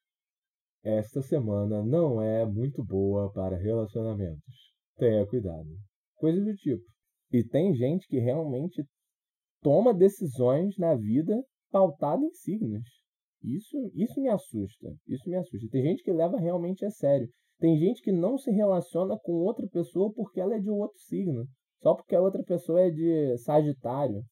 Esta 0.84 1.22
semana 1.22 1.84
não 1.84 2.22
é 2.22 2.46
muito 2.46 2.84
boa 2.84 3.32
para 3.32 3.58
relacionamentos. 3.58 4.74
Tenha 4.98 5.26
cuidado. 5.26 5.70
Coisa 6.16 6.44
do 6.44 6.54
tipo. 6.56 6.84
E 7.32 7.44
tem 7.44 7.74
gente 7.74 8.08
que 8.08 8.20
realmente 8.20 8.84
toma 9.62 9.94
decisões 9.94 10.78
na 10.78 10.94
vida 10.96 11.42
pautada 11.72 12.24
em 12.24 12.34
signos. 12.34 13.02
Isso, 13.44 13.92
isso 13.94 14.22
me 14.22 14.30
assusta. 14.30 14.94
Isso 15.08 15.30
me 15.30 15.36
assusta. 15.36 15.68
Tem 15.70 15.84
gente 15.84 16.04
que 16.04 16.12
leva 16.12 16.38
realmente 16.38 16.86
a 16.86 16.90
sério. 16.90 17.28
Tem 17.60 17.78
gente 17.78 18.02
que 18.02 18.12
não 18.12 18.38
se 18.38 18.52
relaciona 18.52 19.18
com 19.22 19.34
outra 19.34 19.68
pessoa 19.68 20.12
porque 20.14 20.40
ela 20.40 20.56
é 20.56 20.60
de 20.60 20.70
outro 20.70 20.98
signo. 21.00 21.46
Só 21.82 21.94
porque 21.94 22.16
a 22.16 22.22
outra 22.22 22.44
pessoa 22.44 22.82
é 22.82 22.90
de 22.90 23.38
Sagitário 23.38 24.24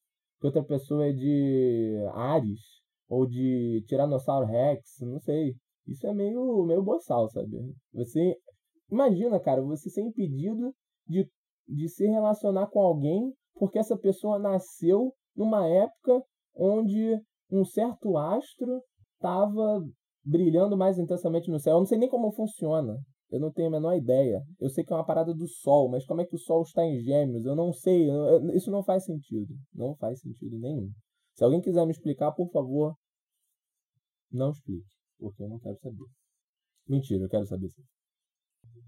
que 0.42 0.48
outra 0.48 0.64
pessoa 0.64 1.08
é 1.08 1.14
de 1.14 1.96
Ares 2.16 2.60
ou 3.08 3.28
de 3.28 3.84
Tiranossauro 3.88 4.48
Rex, 4.48 4.98
não 5.02 5.20
sei. 5.20 5.54
Isso 5.88 6.08
é 6.08 6.14
meio, 6.14 6.66
meio 6.66 6.84
boçal, 6.84 7.30
sabe? 7.30 7.50
Você 7.94 8.36
imagina, 8.92 9.40
cara, 9.40 9.62
você 9.62 9.90
ser 9.90 10.02
impedido 10.02 10.74
de, 11.08 11.30
de 11.68 11.88
se 11.90 12.08
relacionar 12.08 12.68
com 12.68 12.80
alguém 12.80 13.32
porque 13.54 13.78
essa 13.78 13.96
pessoa 13.96 14.40
nasceu 14.40 15.14
numa 15.36 15.68
época 15.68 16.24
onde 16.56 17.22
um 17.52 17.64
certo 17.64 18.18
astro 18.18 18.82
estava 19.22 19.86
brilhando 20.24 20.76
mais 20.76 20.98
intensamente 20.98 21.50
no 21.50 21.60
céu. 21.60 21.76
Eu 21.76 21.80
não 21.80 21.86
sei 21.86 21.98
nem 21.98 22.10
como 22.10 22.32
funciona. 22.32 22.98
Eu 23.30 23.40
não 23.40 23.52
tenho 23.52 23.70
a 23.70 23.72
menor 23.72 23.96
ideia. 23.96 24.42
Eu 24.60 24.70
sei 24.70 24.84
que 24.84 24.92
é 24.92 24.96
uma 24.96 25.06
parada 25.06 25.34
do 25.34 25.48
Sol, 25.48 25.90
mas 25.90 26.06
como 26.06 26.20
é 26.22 26.26
que 26.26 26.36
o 26.36 26.40
Sol 26.40 26.64
está 26.64 26.84
em 26.84 27.00
Gêmeos? 27.00 27.46
Eu 27.46 27.56
não 27.56 27.72
sei. 27.72 28.08
Isso 28.54 28.70
não 28.70 28.84
faz 28.84 29.06
sentido. 29.06 29.54
Não 29.74 29.96
faz 29.96 30.20
sentido 30.20 30.58
nenhum. 30.60 30.92
Se 31.34 31.44
alguém 31.44 31.62
quiser 31.62 31.86
me 31.86 31.92
explicar, 31.92 32.32
por 32.34 32.50
favor, 32.52 32.94
não 34.30 34.52
explique, 34.52 34.86
porque 35.18 35.44
eu 35.44 35.50
não 35.50 35.60
quero 35.60 35.78
saber. 35.78 36.06
Mentira, 36.88 37.24
eu 37.24 37.30
quero 37.30 37.46
saber 37.46 37.70
sim. 37.70 37.84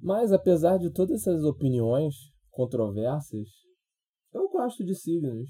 Mas 0.02 0.34
apesar 0.34 0.78
de 0.78 0.92
todas 0.92 1.22
essas 1.22 1.44
opiniões 1.44 2.14
controversas, 2.50 3.48
eu 4.34 4.50
gosto 4.50 4.84
de 4.84 4.94
signos. 4.94 5.50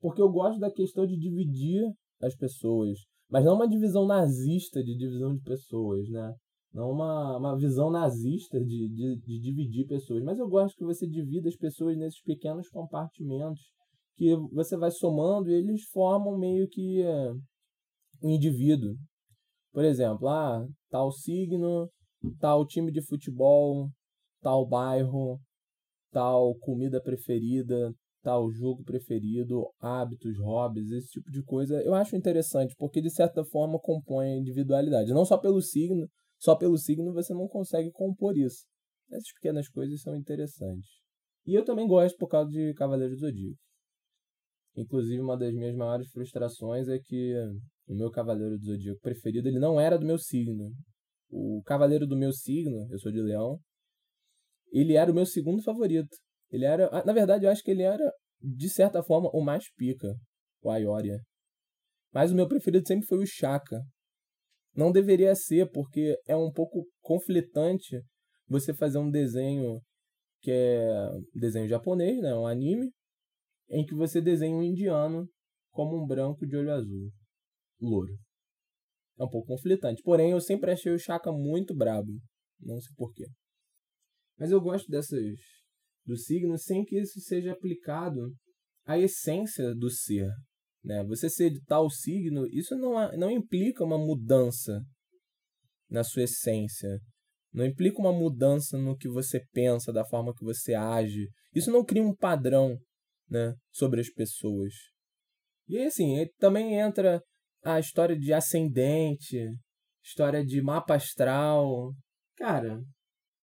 Porque 0.00 0.22
eu 0.22 0.30
gosto 0.30 0.60
da 0.60 0.70
questão 0.70 1.04
de 1.04 1.18
dividir 1.18 1.82
as 2.22 2.36
pessoas. 2.36 3.00
Mas 3.30 3.44
não 3.44 3.54
uma 3.54 3.68
divisão 3.68 4.06
nazista 4.06 4.82
de 4.82 4.96
divisão 4.96 5.34
de 5.34 5.42
pessoas, 5.42 6.08
né? 6.08 6.34
não 6.72 6.90
uma, 6.90 7.36
uma 7.36 7.56
visão 7.56 7.90
nazista 7.90 8.58
de, 8.60 8.88
de, 8.88 9.16
de 9.16 9.40
dividir 9.40 9.86
pessoas. 9.86 10.22
Mas 10.22 10.38
eu 10.38 10.48
gosto 10.48 10.76
que 10.76 10.84
você 10.84 11.06
divida 11.06 11.48
as 11.48 11.56
pessoas 11.56 11.96
nesses 11.96 12.20
pequenos 12.22 12.68
compartimentos 12.68 13.60
que 14.16 14.34
você 14.52 14.76
vai 14.76 14.90
somando 14.90 15.50
e 15.50 15.54
eles 15.54 15.84
formam 15.92 16.38
meio 16.38 16.68
que 16.68 17.02
uh, 17.02 17.34
um 18.22 18.30
indivíduo. 18.30 18.94
Por 19.72 19.84
exemplo, 19.84 20.28
ah, 20.28 20.66
tal 20.90 21.10
signo, 21.12 21.88
tal 22.40 22.66
time 22.66 22.90
de 22.90 23.00
futebol, 23.02 23.88
tal 24.40 24.66
bairro, 24.66 25.38
tal 26.10 26.54
comida 26.56 27.00
preferida, 27.00 27.92
tal 28.28 28.52
jogo 28.52 28.84
preferido, 28.84 29.66
hábitos, 29.80 30.38
hobbies, 30.38 30.90
esse 30.90 31.08
tipo 31.08 31.30
de 31.30 31.42
coisa. 31.42 31.80
Eu 31.82 31.94
acho 31.94 32.14
interessante 32.14 32.74
porque 32.76 33.00
de 33.00 33.08
certa 33.08 33.42
forma 33.42 33.78
compõe 33.80 34.26
a 34.26 34.36
individualidade, 34.36 35.14
não 35.14 35.24
só 35.24 35.38
pelo 35.38 35.62
signo, 35.62 36.06
só 36.38 36.54
pelo 36.54 36.76
signo 36.76 37.14
você 37.14 37.32
não 37.32 37.48
consegue 37.48 37.90
compor 37.90 38.36
isso. 38.36 38.66
Essas 39.10 39.32
pequenas 39.32 39.66
coisas 39.70 40.02
são 40.02 40.14
interessantes. 40.14 40.90
E 41.46 41.54
eu 41.54 41.64
também 41.64 41.88
gosto 41.88 42.18
por 42.18 42.28
causa 42.28 42.50
de 42.50 42.74
Cavaleiro 42.74 43.14
do 43.14 43.20
Zodíaco. 43.20 43.56
Inclusive, 44.76 45.22
uma 45.22 45.38
das 45.38 45.54
minhas 45.54 45.74
maiores 45.74 46.10
frustrações 46.10 46.86
é 46.86 46.98
que 46.98 47.34
o 47.86 47.94
meu 47.94 48.10
Cavaleiro 48.10 48.58
do 48.58 48.64
Zodíaco 48.66 49.00
preferido 49.00 49.48
ele 49.48 49.58
não 49.58 49.80
era 49.80 49.98
do 49.98 50.04
meu 50.04 50.18
signo. 50.18 50.70
O 51.30 51.62
Cavaleiro 51.64 52.06
do 52.06 52.16
meu 52.16 52.32
signo, 52.32 52.86
eu 52.90 52.98
sou 52.98 53.10
de 53.10 53.22
Leão, 53.22 53.58
ele 54.70 54.96
era 54.96 55.10
o 55.10 55.14
meu 55.14 55.24
segundo 55.24 55.62
favorito. 55.62 56.14
Ele 56.50 56.64
era, 56.64 56.88
ah, 56.92 57.04
na 57.04 57.12
verdade, 57.12 57.44
eu 57.44 57.50
acho 57.50 57.62
que 57.62 57.70
ele 57.70 57.82
era 57.82 58.02
de 58.40 58.68
certa 58.68 59.02
forma 59.02 59.30
o 59.32 59.42
mais 59.42 59.70
pica, 59.74 60.14
o 60.62 60.70
Aioria. 60.70 61.20
Mas 62.12 62.32
o 62.32 62.34
meu 62.34 62.48
preferido 62.48 62.86
sempre 62.86 63.06
foi 63.06 63.18
o 63.18 63.26
Chaka, 63.26 63.80
não 64.74 64.92
deveria 64.92 65.34
ser, 65.34 65.70
porque 65.70 66.16
é 66.26 66.36
um 66.36 66.52
pouco 66.52 66.86
conflitante 67.00 68.00
você 68.46 68.72
fazer 68.72 68.98
um 68.98 69.10
desenho 69.10 69.80
que 70.40 70.50
é 70.52 70.88
desenho 71.34 71.68
japonês, 71.68 72.20
né, 72.20 72.34
um 72.34 72.46
anime, 72.46 72.90
em 73.68 73.84
que 73.84 73.94
você 73.94 74.20
desenha 74.20 74.56
um 74.56 74.62
indiano 74.62 75.28
como 75.70 76.02
um 76.02 76.06
branco 76.06 76.46
de 76.46 76.56
olho 76.56 76.72
azul, 76.72 77.10
louro. 77.80 78.16
É 79.18 79.24
um 79.24 79.28
pouco 79.28 79.48
conflitante. 79.48 80.00
Porém, 80.02 80.30
eu 80.30 80.40
sempre 80.40 80.70
achei 80.70 80.92
o 80.92 80.98
Shaka 80.98 81.32
muito 81.32 81.74
brabo. 81.74 82.12
Não 82.60 82.80
sei 82.80 82.94
porquê. 82.96 83.26
Mas 84.38 84.52
eu 84.52 84.60
gosto 84.60 84.88
dessas 84.88 85.20
dos 86.08 86.24
signos 86.24 86.64
sem 86.64 86.84
que 86.84 86.98
isso 86.98 87.20
seja 87.20 87.52
aplicado 87.52 88.34
à 88.86 88.98
essência 88.98 89.74
do 89.74 89.90
ser. 89.90 90.30
Né? 90.82 91.04
Você 91.04 91.28
ser 91.28 91.50
de 91.50 91.62
tal 91.64 91.90
signo, 91.90 92.46
isso 92.46 92.74
não, 92.76 93.12
não 93.18 93.30
implica 93.30 93.84
uma 93.84 93.98
mudança 93.98 94.82
na 95.88 96.02
sua 96.02 96.22
essência. 96.22 96.98
Não 97.52 97.64
implica 97.64 97.98
uma 98.00 98.12
mudança 98.12 98.78
no 98.78 98.96
que 98.96 99.08
você 99.08 99.44
pensa, 99.52 99.92
da 99.92 100.04
forma 100.04 100.34
que 100.34 100.44
você 100.44 100.74
age. 100.74 101.28
Isso 101.54 101.70
não 101.70 101.84
cria 101.84 102.02
um 102.02 102.14
padrão 102.14 102.78
né, 103.28 103.54
sobre 103.70 104.00
as 104.00 104.08
pessoas. 104.08 104.72
E 105.68 105.78
assim, 105.78 106.26
também 106.38 106.78
entra 106.78 107.22
a 107.62 107.78
história 107.78 108.18
de 108.18 108.32
ascendente, 108.32 109.36
história 110.02 110.42
de 110.42 110.62
mapa 110.62 110.94
astral. 110.94 111.92
Cara, 112.36 112.80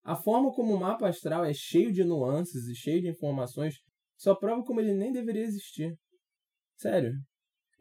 a 0.06 0.16
forma 0.16 0.54
como 0.54 0.76
o 0.76 0.80
mapa 0.80 1.10
astral 1.10 1.44
é 1.44 1.52
cheio 1.52 1.92
de 1.92 2.04
nuances 2.04 2.68
e 2.68 2.76
cheio 2.76 3.02
de 3.02 3.10
informações 3.10 3.74
só 4.16 4.36
prova 4.36 4.64
como 4.64 4.80
ele 4.80 4.94
nem 4.94 5.12
deveria 5.12 5.42
existir. 5.42 5.98
Sério. 6.78 7.12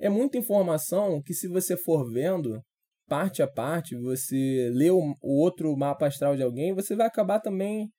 É 0.00 0.08
muita 0.08 0.38
informação 0.38 1.20
que, 1.22 1.34
se 1.34 1.46
você 1.46 1.76
for 1.76 2.10
vendo 2.10 2.60
parte 3.06 3.42
a 3.42 3.46
parte, 3.46 3.94
você 3.94 4.70
lê 4.72 4.90
o, 4.90 5.14
outro 5.20 5.76
mapa 5.76 6.06
astral 6.06 6.34
de 6.34 6.42
alguém, 6.42 6.74
você 6.74 6.96
vai 6.96 7.06
acabar 7.06 7.40
também 7.40 7.90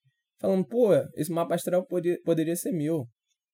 falando, 0.41 0.65
pô, 0.65 0.89
esse 1.13 1.31
mapa 1.31 1.53
astral 1.53 1.85
poderia 2.25 2.55
ser 2.55 2.71
meu. 2.71 3.07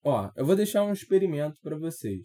Ó, 0.03 0.31
eu 0.37 0.45
vou 0.45 0.55
deixar 0.55 0.85
um 0.85 0.93
experimento 0.93 1.57
para 1.61 1.77
vocês. 1.77 2.23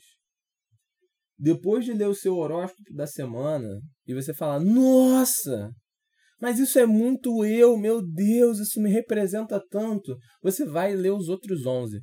Depois 1.36 1.84
de 1.84 1.92
ler 1.92 2.08
o 2.08 2.14
seu 2.14 2.36
horóscopo 2.36 2.94
da 2.94 3.08
semana 3.08 3.68
e 4.06 4.14
você 4.14 4.32
falar, 4.32 4.60
nossa, 4.60 5.70
mas 6.40 6.58
isso 6.58 6.78
é 6.78 6.86
muito 6.86 7.44
eu, 7.44 7.78
meu 7.78 8.02
Deus, 8.02 8.58
isso 8.58 8.80
me 8.80 8.90
representa 8.90 9.62
tanto. 9.70 10.16
Você 10.42 10.66
vai 10.66 10.94
ler 10.94 11.12
os 11.12 11.28
outros 11.28 11.64
11. 11.64 12.00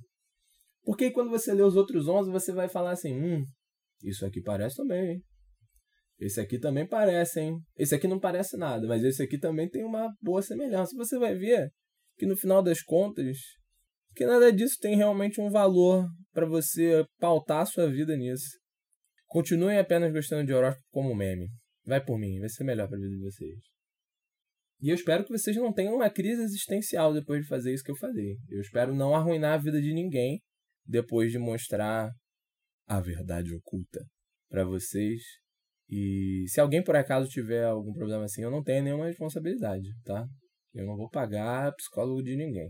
Porque 0.84 1.12
quando 1.12 1.30
você 1.30 1.54
lê 1.54 1.62
os 1.62 1.76
outros 1.76 2.08
11, 2.08 2.32
você 2.32 2.52
vai 2.52 2.68
falar 2.68 2.92
assim: 2.92 3.14
hum, 3.14 3.46
Isso 4.04 4.26
aqui 4.26 4.42
parece 4.42 4.76
também, 4.76 5.12
hein? 5.12 5.24
Esse 6.20 6.40
aqui 6.40 6.60
também 6.60 6.88
parece, 6.88 7.42
hein? 7.42 7.60
Esse 7.78 7.96
aqui 7.96 8.08
não 8.08 8.20
parece 8.20 8.58
nada, 8.58 8.88
mas 8.88 9.04
esse 9.04 9.22
aqui 9.22 9.38
também 9.38 9.70
tem 9.70 9.84
uma 9.84 10.14
boa 10.22 10.42
semelhança. 10.42 10.96
Você 10.96 11.18
vai 11.18 11.36
ver 11.36 11.70
que 12.18 12.26
no 12.26 12.38
final 12.38 12.62
das 12.62 12.82
contas, 12.82 13.38
que 14.16 14.26
nada 14.26 14.52
disso 14.52 14.78
tem 14.80 14.96
realmente 14.96 15.42
um 15.42 15.50
valor 15.50 16.08
para 16.32 16.46
você 16.46 17.06
pautar 17.20 17.62
a 17.62 17.66
sua 17.66 17.90
vida 17.90 18.16
nisso. 18.16 18.58
Continuem 19.28 19.80
apenas 19.80 20.14
gostando 20.14 20.46
de 20.46 20.54
horóscopo 20.54 20.86
como 20.92 21.16
meme. 21.16 21.48
Vai 21.86 22.04
por 22.04 22.18
mim, 22.18 22.40
vai 22.40 22.50
ser 22.50 22.64
melhor 22.64 22.88
para 22.88 22.98
a 22.98 23.02
vida 23.02 23.16
de 23.16 23.22
vocês. 23.22 23.73
E 24.84 24.90
eu 24.90 24.96
espero 24.96 25.24
que 25.24 25.32
vocês 25.32 25.56
não 25.56 25.72
tenham 25.72 25.96
uma 25.96 26.10
crise 26.10 26.42
existencial 26.42 27.14
depois 27.14 27.42
de 27.42 27.48
fazer 27.48 27.74
isso 27.74 27.86
que 27.86 27.90
eu 27.90 27.96
falei. 27.96 28.36
Eu 28.50 28.60
espero 28.60 28.94
não 28.94 29.16
arruinar 29.16 29.54
a 29.54 29.58
vida 29.58 29.82
de 29.82 29.94
ninguém 29.94 30.42
depois 30.86 31.32
de 31.32 31.40
mostrar 31.40 32.12
a 32.86 33.00
verdade 33.00 33.56
oculta 33.56 34.06
para 34.50 34.66
vocês. 34.66 35.22
E 35.90 36.44
se 36.50 36.60
alguém 36.60 36.84
por 36.84 36.98
acaso 36.98 37.30
tiver 37.30 37.64
algum 37.64 37.94
problema 37.94 38.26
assim, 38.26 38.44
eu 38.44 38.52
não 38.52 38.62
tenho 38.62 38.84
nenhuma 38.84 39.08
responsabilidade, 39.08 39.88
tá? 40.04 40.28
Eu 40.74 40.86
não 40.86 40.98
vou 40.98 41.10
pagar 41.10 41.74
psicólogo 41.76 42.22
de 42.22 42.36
ninguém. 42.36 42.70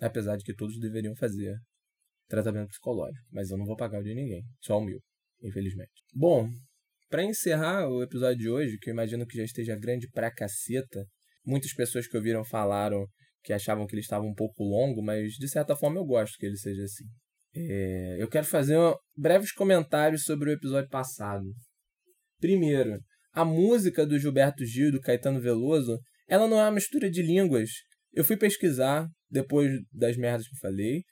Apesar 0.00 0.36
de 0.36 0.42
que 0.42 0.56
todos 0.56 0.80
deveriam 0.80 1.14
fazer 1.14 1.56
tratamento 2.26 2.70
psicológico. 2.70 3.24
Mas 3.30 3.50
eu 3.50 3.56
não 3.56 3.66
vou 3.66 3.76
pagar 3.76 4.00
o 4.00 4.02
de 4.02 4.16
ninguém. 4.16 4.42
Só 4.60 4.78
o 4.78 4.84
meu, 4.84 4.98
infelizmente. 5.40 5.92
Bom, 6.12 6.50
para 7.08 7.22
encerrar 7.22 7.88
o 7.88 8.02
episódio 8.02 8.38
de 8.38 8.50
hoje, 8.50 8.78
que 8.78 8.90
eu 8.90 8.94
imagino 8.94 9.24
que 9.24 9.36
já 9.36 9.44
esteja 9.44 9.76
grande 9.76 10.08
pra 10.10 10.34
caceta, 10.34 11.06
muitas 11.44 11.72
pessoas 11.74 12.06
que 12.06 12.16
ouviram 12.16 12.44
falaram 12.44 13.06
que 13.42 13.52
achavam 13.52 13.86
que 13.86 13.94
ele 13.94 14.02
estava 14.02 14.24
um 14.24 14.34
pouco 14.34 14.62
longo, 14.62 15.02
mas 15.02 15.32
de 15.32 15.48
certa 15.48 15.74
forma 15.76 15.98
eu 15.98 16.04
gosto 16.04 16.36
que 16.38 16.46
ele 16.46 16.56
seja 16.56 16.84
assim. 16.84 17.04
É, 17.54 18.16
eu 18.18 18.28
quero 18.28 18.46
fazer 18.46 18.78
breves 19.16 19.52
comentários 19.52 20.22
sobre 20.22 20.50
o 20.50 20.52
episódio 20.52 20.88
passado. 20.88 21.44
Primeiro, 22.40 22.98
a 23.32 23.44
música 23.44 24.06
do 24.06 24.18
Gilberto 24.18 24.64
Gil 24.64 24.88
e 24.88 24.92
do 24.92 25.00
Caetano 25.00 25.40
Veloso, 25.40 25.98
ela 26.28 26.46
não 26.46 26.58
é 26.58 26.64
uma 26.64 26.72
mistura 26.72 27.10
de 27.10 27.22
línguas. 27.22 27.70
Eu 28.12 28.24
fui 28.24 28.36
pesquisar 28.36 29.08
depois 29.30 29.72
das 29.92 30.16
merdas 30.16 30.46
que 30.46 30.54
eu 30.54 30.60
falei 30.60 31.02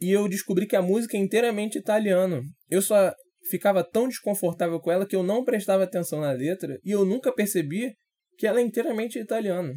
e 0.00 0.10
eu 0.10 0.28
descobri 0.28 0.66
que 0.66 0.76
a 0.76 0.82
música 0.82 1.16
é 1.16 1.20
inteiramente 1.20 1.78
italiana. 1.78 2.42
Eu 2.68 2.82
só 2.82 3.12
ficava 3.48 3.82
tão 3.82 4.08
desconfortável 4.08 4.80
com 4.80 4.90
ela 4.90 5.06
que 5.06 5.16
eu 5.16 5.22
não 5.22 5.44
prestava 5.44 5.84
atenção 5.84 6.20
na 6.20 6.32
letra 6.32 6.78
e 6.84 6.90
eu 6.90 7.04
nunca 7.04 7.32
percebi 7.32 7.92
que 8.36 8.46
ela 8.46 8.60
é 8.60 8.62
inteiramente 8.62 9.18
italiana. 9.18 9.74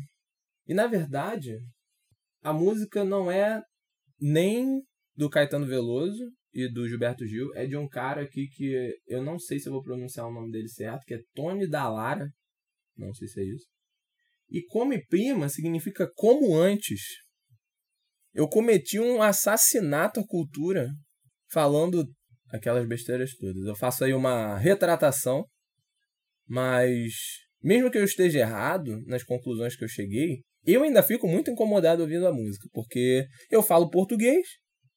E 0.67 0.73
na 0.73 0.87
verdade, 0.87 1.57
a 2.41 2.53
música 2.53 3.03
não 3.03 3.31
é 3.31 3.61
nem 4.19 4.81
do 5.15 5.29
Caetano 5.29 5.65
Veloso 5.65 6.23
e 6.53 6.71
do 6.71 6.87
Gilberto 6.87 7.25
Gil, 7.25 7.53
é 7.53 7.65
de 7.65 7.75
um 7.75 7.87
cara 7.87 8.21
aqui 8.21 8.47
que 8.47 8.95
eu 9.07 9.21
não 9.21 9.37
sei 9.37 9.59
se 9.59 9.67
eu 9.67 9.73
vou 9.73 9.83
pronunciar 9.83 10.25
o 10.27 10.33
nome 10.33 10.51
dele 10.51 10.69
certo, 10.69 11.03
que 11.05 11.13
é 11.13 11.19
Tony 11.33 11.67
Dallara. 11.67 12.29
Não 12.97 13.13
sei 13.13 13.27
se 13.27 13.41
é 13.41 13.43
isso. 13.43 13.65
E 14.49 14.63
come 14.67 15.05
prima 15.07 15.49
significa 15.49 16.09
como 16.15 16.55
antes. 16.55 17.01
Eu 18.33 18.47
cometi 18.47 18.99
um 18.99 19.21
assassinato 19.21 20.19
à 20.21 20.25
cultura 20.25 20.89
falando 21.51 22.05
aquelas 22.49 22.87
besteiras 22.87 23.35
todas. 23.35 23.65
Eu 23.65 23.75
faço 23.75 24.05
aí 24.05 24.13
uma 24.13 24.57
retratação, 24.57 25.45
mas 26.47 27.13
mesmo 27.65 27.89
que 27.89 27.97
eu 27.97 28.03
esteja 28.03 28.39
errado 28.39 29.01
nas 29.07 29.23
conclusões 29.23 29.75
que 29.75 29.83
eu 29.83 29.87
cheguei, 29.87 30.41
eu 30.63 30.83
ainda 30.83 31.01
fico 31.01 31.27
muito 31.27 31.49
incomodado 31.49 32.03
ouvindo 32.03 32.27
a 32.27 32.31
música, 32.31 32.69
porque 32.71 33.25
eu 33.49 33.63
falo 33.63 33.89
português 33.89 34.47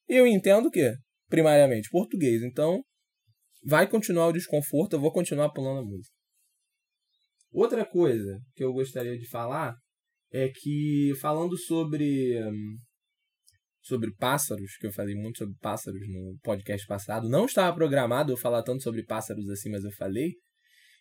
e 0.07 0.15
eu 0.15 0.27
entendo 0.27 0.67
o 0.67 0.71
quê? 0.71 0.93
Primariamente, 1.29 1.89
português. 1.91 2.43
Então, 2.43 2.83
vai 3.65 3.89
continuar 3.89 4.29
o 4.29 4.33
desconforto, 4.33 4.93
eu 4.93 5.01
vou 5.01 5.11
continuar 5.11 5.51
pulando 5.51 5.81
a 5.81 5.85
música. 5.85 6.15
Outra 7.51 7.87
coisa 7.87 8.39
que 8.55 8.63
eu 8.63 8.71
gostaria 8.75 9.17
de 9.17 9.27
falar 9.31 9.75
é 10.31 10.51
que, 10.55 11.15
falando 11.23 11.57
sobre 11.57 12.39
sobre 13.81 14.15
pássaros, 14.17 14.77
que 14.79 14.87
eu 14.87 14.93
falei 14.93 15.15
muito 15.15 15.39
sobre 15.39 15.55
pássaros 15.59 16.07
no 16.07 16.37
podcast 16.43 16.87
passado, 16.87 17.31
não 17.31 17.47
estava 17.47 17.75
programado 17.75 18.31
eu 18.31 18.37
falar 18.37 18.63
tanto 18.63 18.83
sobre 18.83 19.03
pássaros 19.03 19.49
assim, 19.49 19.71
mas 19.71 19.83
eu 19.83 19.93
falei. 19.93 20.35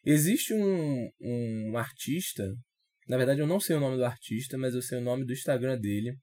Existe 0.09 0.53
um, 0.53 1.09
um 1.19 1.77
artista, 1.77 2.55
na 3.09 3.17
verdade 3.17 3.41
eu 3.41 3.45
não 3.45 3.59
sei 3.59 3.75
o 3.75 3.79
nome 3.81 3.97
do 3.97 4.05
artista, 4.05 4.57
mas 4.57 4.73
eu 4.73 4.81
sei 4.81 4.99
o 4.99 5.01
nome 5.01 5.25
do 5.25 5.33
Instagram 5.33 5.77
dele. 5.77 6.15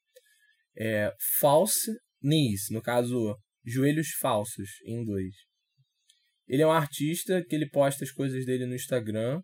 É 0.74 1.12
False 1.38 1.92
Knees, 2.22 2.70
no 2.70 2.80
caso, 2.80 3.38
joelhos 3.62 4.08
falsos 4.18 4.70
em 4.86 5.02
inglês. 5.02 5.34
Ele 6.48 6.62
é 6.62 6.66
um 6.66 6.72
artista 6.72 7.44
que 7.46 7.54
ele 7.54 7.68
posta 7.68 8.04
as 8.04 8.10
coisas 8.10 8.46
dele 8.46 8.64
no 8.64 8.74
Instagram. 8.74 9.42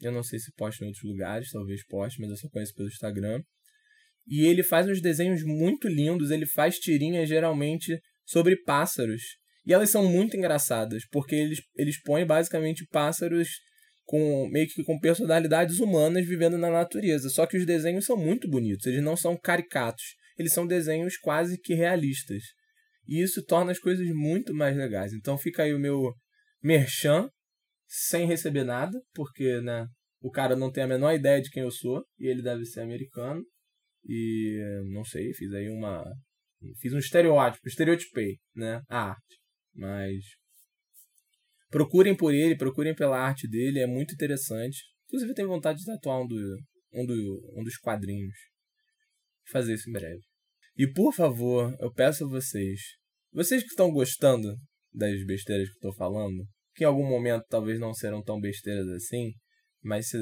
Eu 0.00 0.12
não 0.12 0.22
sei 0.22 0.38
se 0.38 0.52
posta 0.52 0.84
em 0.84 0.86
outros 0.86 1.02
lugares, 1.02 1.50
talvez 1.50 1.84
poste, 1.84 2.20
mas 2.20 2.30
eu 2.30 2.36
só 2.36 2.48
conheço 2.48 2.74
pelo 2.74 2.88
Instagram. 2.88 3.42
E 4.24 4.46
ele 4.46 4.62
faz 4.62 4.86
uns 4.88 5.02
desenhos 5.02 5.42
muito 5.42 5.88
lindos, 5.88 6.30
ele 6.30 6.46
faz 6.46 6.76
tirinhas 6.76 7.28
geralmente 7.28 8.00
sobre 8.24 8.56
pássaros. 8.62 9.20
E 9.66 9.72
elas 9.72 9.90
são 9.90 10.08
muito 10.08 10.36
engraçadas, 10.36 11.02
porque 11.10 11.34
eles, 11.34 11.58
eles 11.74 12.00
põem 12.00 12.24
basicamente 12.24 12.86
pássaros 12.86 13.48
com 14.10 14.48
meio 14.48 14.66
que 14.66 14.82
com 14.82 14.98
personalidades 14.98 15.78
humanas 15.78 16.26
vivendo 16.26 16.58
na 16.58 16.68
natureza. 16.68 17.30
Só 17.30 17.46
que 17.46 17.56
os 17.56 17.64
desenhos 17.64 18.06
são 18.06 18.16
muito 18.16 18.50
bonitos, 18.50 18.84
eles 18.86 19.04
não 19.04 19.16
são 19.16 19.38
caricatos, 19.38 20.02
eles 20.36 20.52
são 20.52 20.66
desenhos 20.66 21.16
quase 21.16 21.56
que 21.56 21.74
realistas. 21.74 22.42
E 23.06 23.22
isso 23.22 23.40
torna 23.44 23.70
as 23.70 23.78
coisas 23.78 24.04
muito 24.08 24.52
mais 24.52 24.76
legais. 24.76 25.12
Então 25.12 25.38
fica 25.38 25.62
aí 25.62 25.72
o 25.72 25.78
meu 25.78 26.12
merchan, 26.60 27.30
sem 27.86 28.26
receber 28.26 28.64
nada, 28.64 29.00
porque 29.14 29.60
né, 29.60 29.86
o 30.20 30.28
cara 30.28 30.56
não 30.56 30.72
tem 30.72 30.82
a 30.82 30.88
menor 30.88 31.14
ideia 31.14 31.40
de 31.40 31.48
quem 31.48 31.62
eu 31.62 31.70
sou, 31.70 32.04
e 32.18 32.26
ele 32.26 32.42
deve 32.42 32.64
ser 32.64 32.80
americano. 32.80 33.44
E 34.04 34.58
não 34.90 35.04
sei, 35.04 35.32
fiz 35.34 35.52
aí 35.52 35.68
uma. 35.68 36.04
Fiz 36.80 36.92
um 36.92 36.98
estereótipo, 36.98 37.68
estereotipei, 37.68 38.38
né? 38.56 38.82
A 38.88 39.10
arte. 39.10 39.38
Mas. 39.72 40.24
Procurem 41.70 42.16
por 42.16 42.34
ele, 42.34 42.56
procurem 42.56 42.94
pela 42.94 43.18
arte 43.18 43.48
dele, 43.48 43.78
é 43.78 43.86
muito 43.86 44.14
interessante. 44.14 44.78
Inclusive, 45.06 45.34
tenho 45.34 45.48
vontade 45.48 45.78
de 45.78 45.86
tatuar 45.86 46.20
um, 46.20 46.26
do, 46.26 46.58
um, 46.92 47.06
do, 47.06 47.54
um 47.56 47.62
dos 47.62 47.76
quadrinhos. 47.78 48.34
Vou 49.46 49.52
fazer 49.52 49.74
isso 49.74 49.88
em 49.88 49.92
breve. 49.92 50.20
E 50.76 50.86
por 50.86 51.14
favor, 51.14 51.76
eu 51.80 51.92
peço 51.92 52.24
a 52.24 52.28
vocês, 52.28 52.80
vocês 53.32 53.62
que 53.62 53.68
estão 53.68 53.90
gostando 53.90 54.56
das 54.92 55.24
besteiras 55.24 55.68
que 55.68 55.74
eu 55.74 55.90
estou 55.90 55.94
falando, 55.94 56.44
que 56.74 56.84
em 56.84 56.86
algum 56.86 57.08
momento 57.08 57.44
talvez 57.48 57.78
não 57.78 57.92
serão 57.92 58.22
tão 58.22 58.40
besteiras 58.40 58.88
assim, 58.88 59.32
mas 59.82 60.08
se 60.08 60.18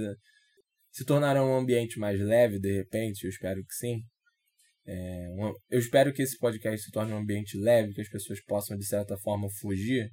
se 0.91 1.05
tornarão 1.05 1.51
um 1.51 1.59
ambiente 1.59 1.99
mais 1.99 2.19
leve 2.19 2.59
de 2.59 2.73
repente, 2.73 3.25
eu 3.25 3.31
espero 3.31 3.63
que 3.65 3.75
sim. 3.75 4.03
É, 4.87 5.29
eu 5.71 5.79
espero 5.79 6.13
que 6.13 6.23
esse 6.23 6.37
podcast 6.39 6.83
se 6.83 6.91
torne 6.91 7.13
um 7.13 7.19
ambiente 7.19 7.59
leve, 7.59 7.93
que 7.93 8.01
as 8.01 8.09
pessoas 8.09 8.43
possam, 8.45 8.77
de 8.77 8.87
certa 8.87 9.17
forma, 9.19 9.49
fugir 9.61 10.11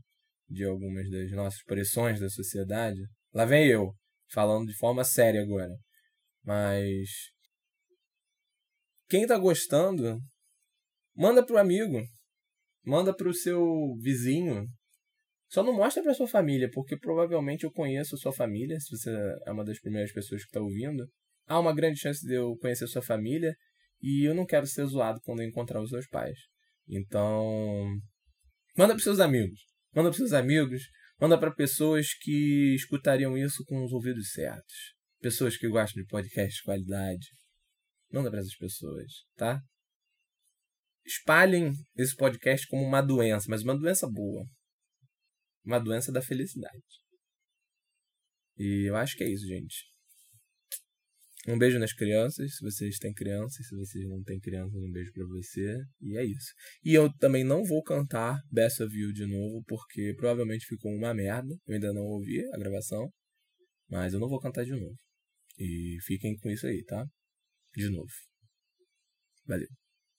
de 0.49 0.63
algumas 0.63 1.09
das 1.09 1.31
nossas 1.31 1.63
pressões 1.63 2.19
da 2.19 2.29
sociedade. 2.29 2.99
Lá 3.33 3.45
vem 3.45 3.67
eu, 3.67 3.93
falando 4.31 4.67
de 4.67 4.77
forma 4.77 5.03
séria 5.03 5.41
agora. 5.41 5.75
Mas. 6.43 7.09
Quem 9.07 9.27
tá 9.27 9.37
gostando, 9.37 10.19
manda 11.15 11.45
pro 11.45 11.57
amigo. 11.57 12.01
Manda 12.83 13.15
pro 13.15 13.33
seu 13.33 13.95
vizinho, 13.99 14.67
só 15.47 15.63
não 15.63 15.73
mostra 15.73 16.03
para 16.03 16.13
sua 16.13 16.27
família, 16.27 16.69
porque 16.71 16.97
provavelmente 16.97 17.63
eu 17.63 17.71
conheço 17.71 18.15
a 18.15 18.17
sua 18.17 18.33
família, 18.33 18.79
se 18.79 18.95
você 18.95 19.09
é 19.45 19.51
uma 19.51 19.63
das 19.63 19.79
primeiras 19.79 20.11
pessoas 20.11 20.41
que 20.41 20.49
está 20.49 20.59
ouvindo. 20.59 21.07
Há 21.47 21.59
uma 21.59 21.73
grande 21.73 21.99
chance 21.99 22.25
de 22.25 22.33
eu 22.33 22.57
conhecer 22.57 22.85
a 22.85 22.87
sua 22.87 23.01
família 23.01 23.55
e 24.01 24.27
eu 24.27 24.35
não 24.35 24.45
quero 24.45 24.65
ser 24.65 24.85
zoado 24.85 25.19
quando 25.23 25.41
eu 25.41 25.47
encontrar 25.47 25.81
os 25.81 25.89
seus 25.89 26.07
pais. 26.07 26.37
Então, 26.87 27.87
manda 28.77 28.93
para 28.93 29.03
seus 29.03 29.19
amigos. 29.19 29.59
Manda 29.95 30.09
para 30.09 30.17
seus 30.17 30.33
amigos, 30.33 30.83
manda 31.19 31.39
para 31.39 31.53
pessoas 31.53 32.13
que 32.13 32.75
escutariam 32.75 33.37
isso 33.37 33.63
com 33.65 33.83
os 33.83 33.91
ouvidos 33.91 34.31
certos. 34.31 34.93
Pessoas 35.21 35.57
que 35.57 35.67
gostam 35.67 36.03
de 36.03 36.07
podcast 36.07 36.57
de 36.57 36.63
qualidade. 36.63 37.27
Manda 38.11 38.29
para 38.29 38.39
essas 38.39 38.55
pessoas, 38.55 39.11
tá? 39.35 39.61
Espalhem 41.05 41.73
esse 41.95 42.15
podcast 42.15 42.67
como 42.67 42.83
uma 42.83 43.01
doença, 43.01 43.45
mas 43.49 43.63
uma 43.63 43.77
doença 43.77 44.07
boa 44.07 44.45
uma 45.65 45.79
doença 45.79 46.11
da 46.11 46.21
felicidade. 46.21 46.83
E 48.57 48.87
eu 48.87 48.95
acho 48.95 49.17
que 49.17 49.23
é 49.23 49.29
isso, 49.29 49.45
gente. 49.47 49.94
Um 51.47 51.59
beijo 51.59 51.77
nas 51.77 51.93
crianças, 51.93 52.55
se 52.55 52.63
vocês 52.63 52.97
têm 52.97 53.13
crianças, 53.13 53.67
se 53.67 53.75
vocês 53.75 54.07
não 54.07 54.23
têm 54.23 54.39
crianças, 54.39 54.73
um 54.73 54.91
beijo 54.91 55.11
para 55.13 55.25
você. 55.27 55.83
E 56.01 56.17
é 56.17 56.25
isso. 56.25 56.51
E 56.83 56.93
eu 56.93 57.11
também 57.17 57.43
não 57.43 57.63
vou 57.63 57.83
cantar 57.83 58.39
Best 58.51 58.81
of 58.81 58.95
You 58.97 59.13
de 59.13 59.27
novo, 59.27 59.63
porque 59.67 60.15
provavelmente 60.17 60.65
ficou 60.65 60.91
uma 60.91 61.13
merda. 61.13 61.55
Eu 61.67 61.75
ainda 61.75 61.93
não 61.93 62.01
ouvi 62.01 62.43
a 62.51 62.57
gravação, 62.57 63.11
mas 63.87 64.13
eu 64.13 64.19
não 64.19 64.27
vou 64.27 64.39
cantar 64.39 64.65
de 64.65 64.71
novo. 64.71 64.97
E 65.59 65.97
fiquem 66.03 66.35
com 66.37 66.49
isso 66.49 66.65
aí, 66.65 66.83
tá? 66.83 67.05
De 67.75 67.89
novo. 67.89 68.11
Valeu. 69.45 69.84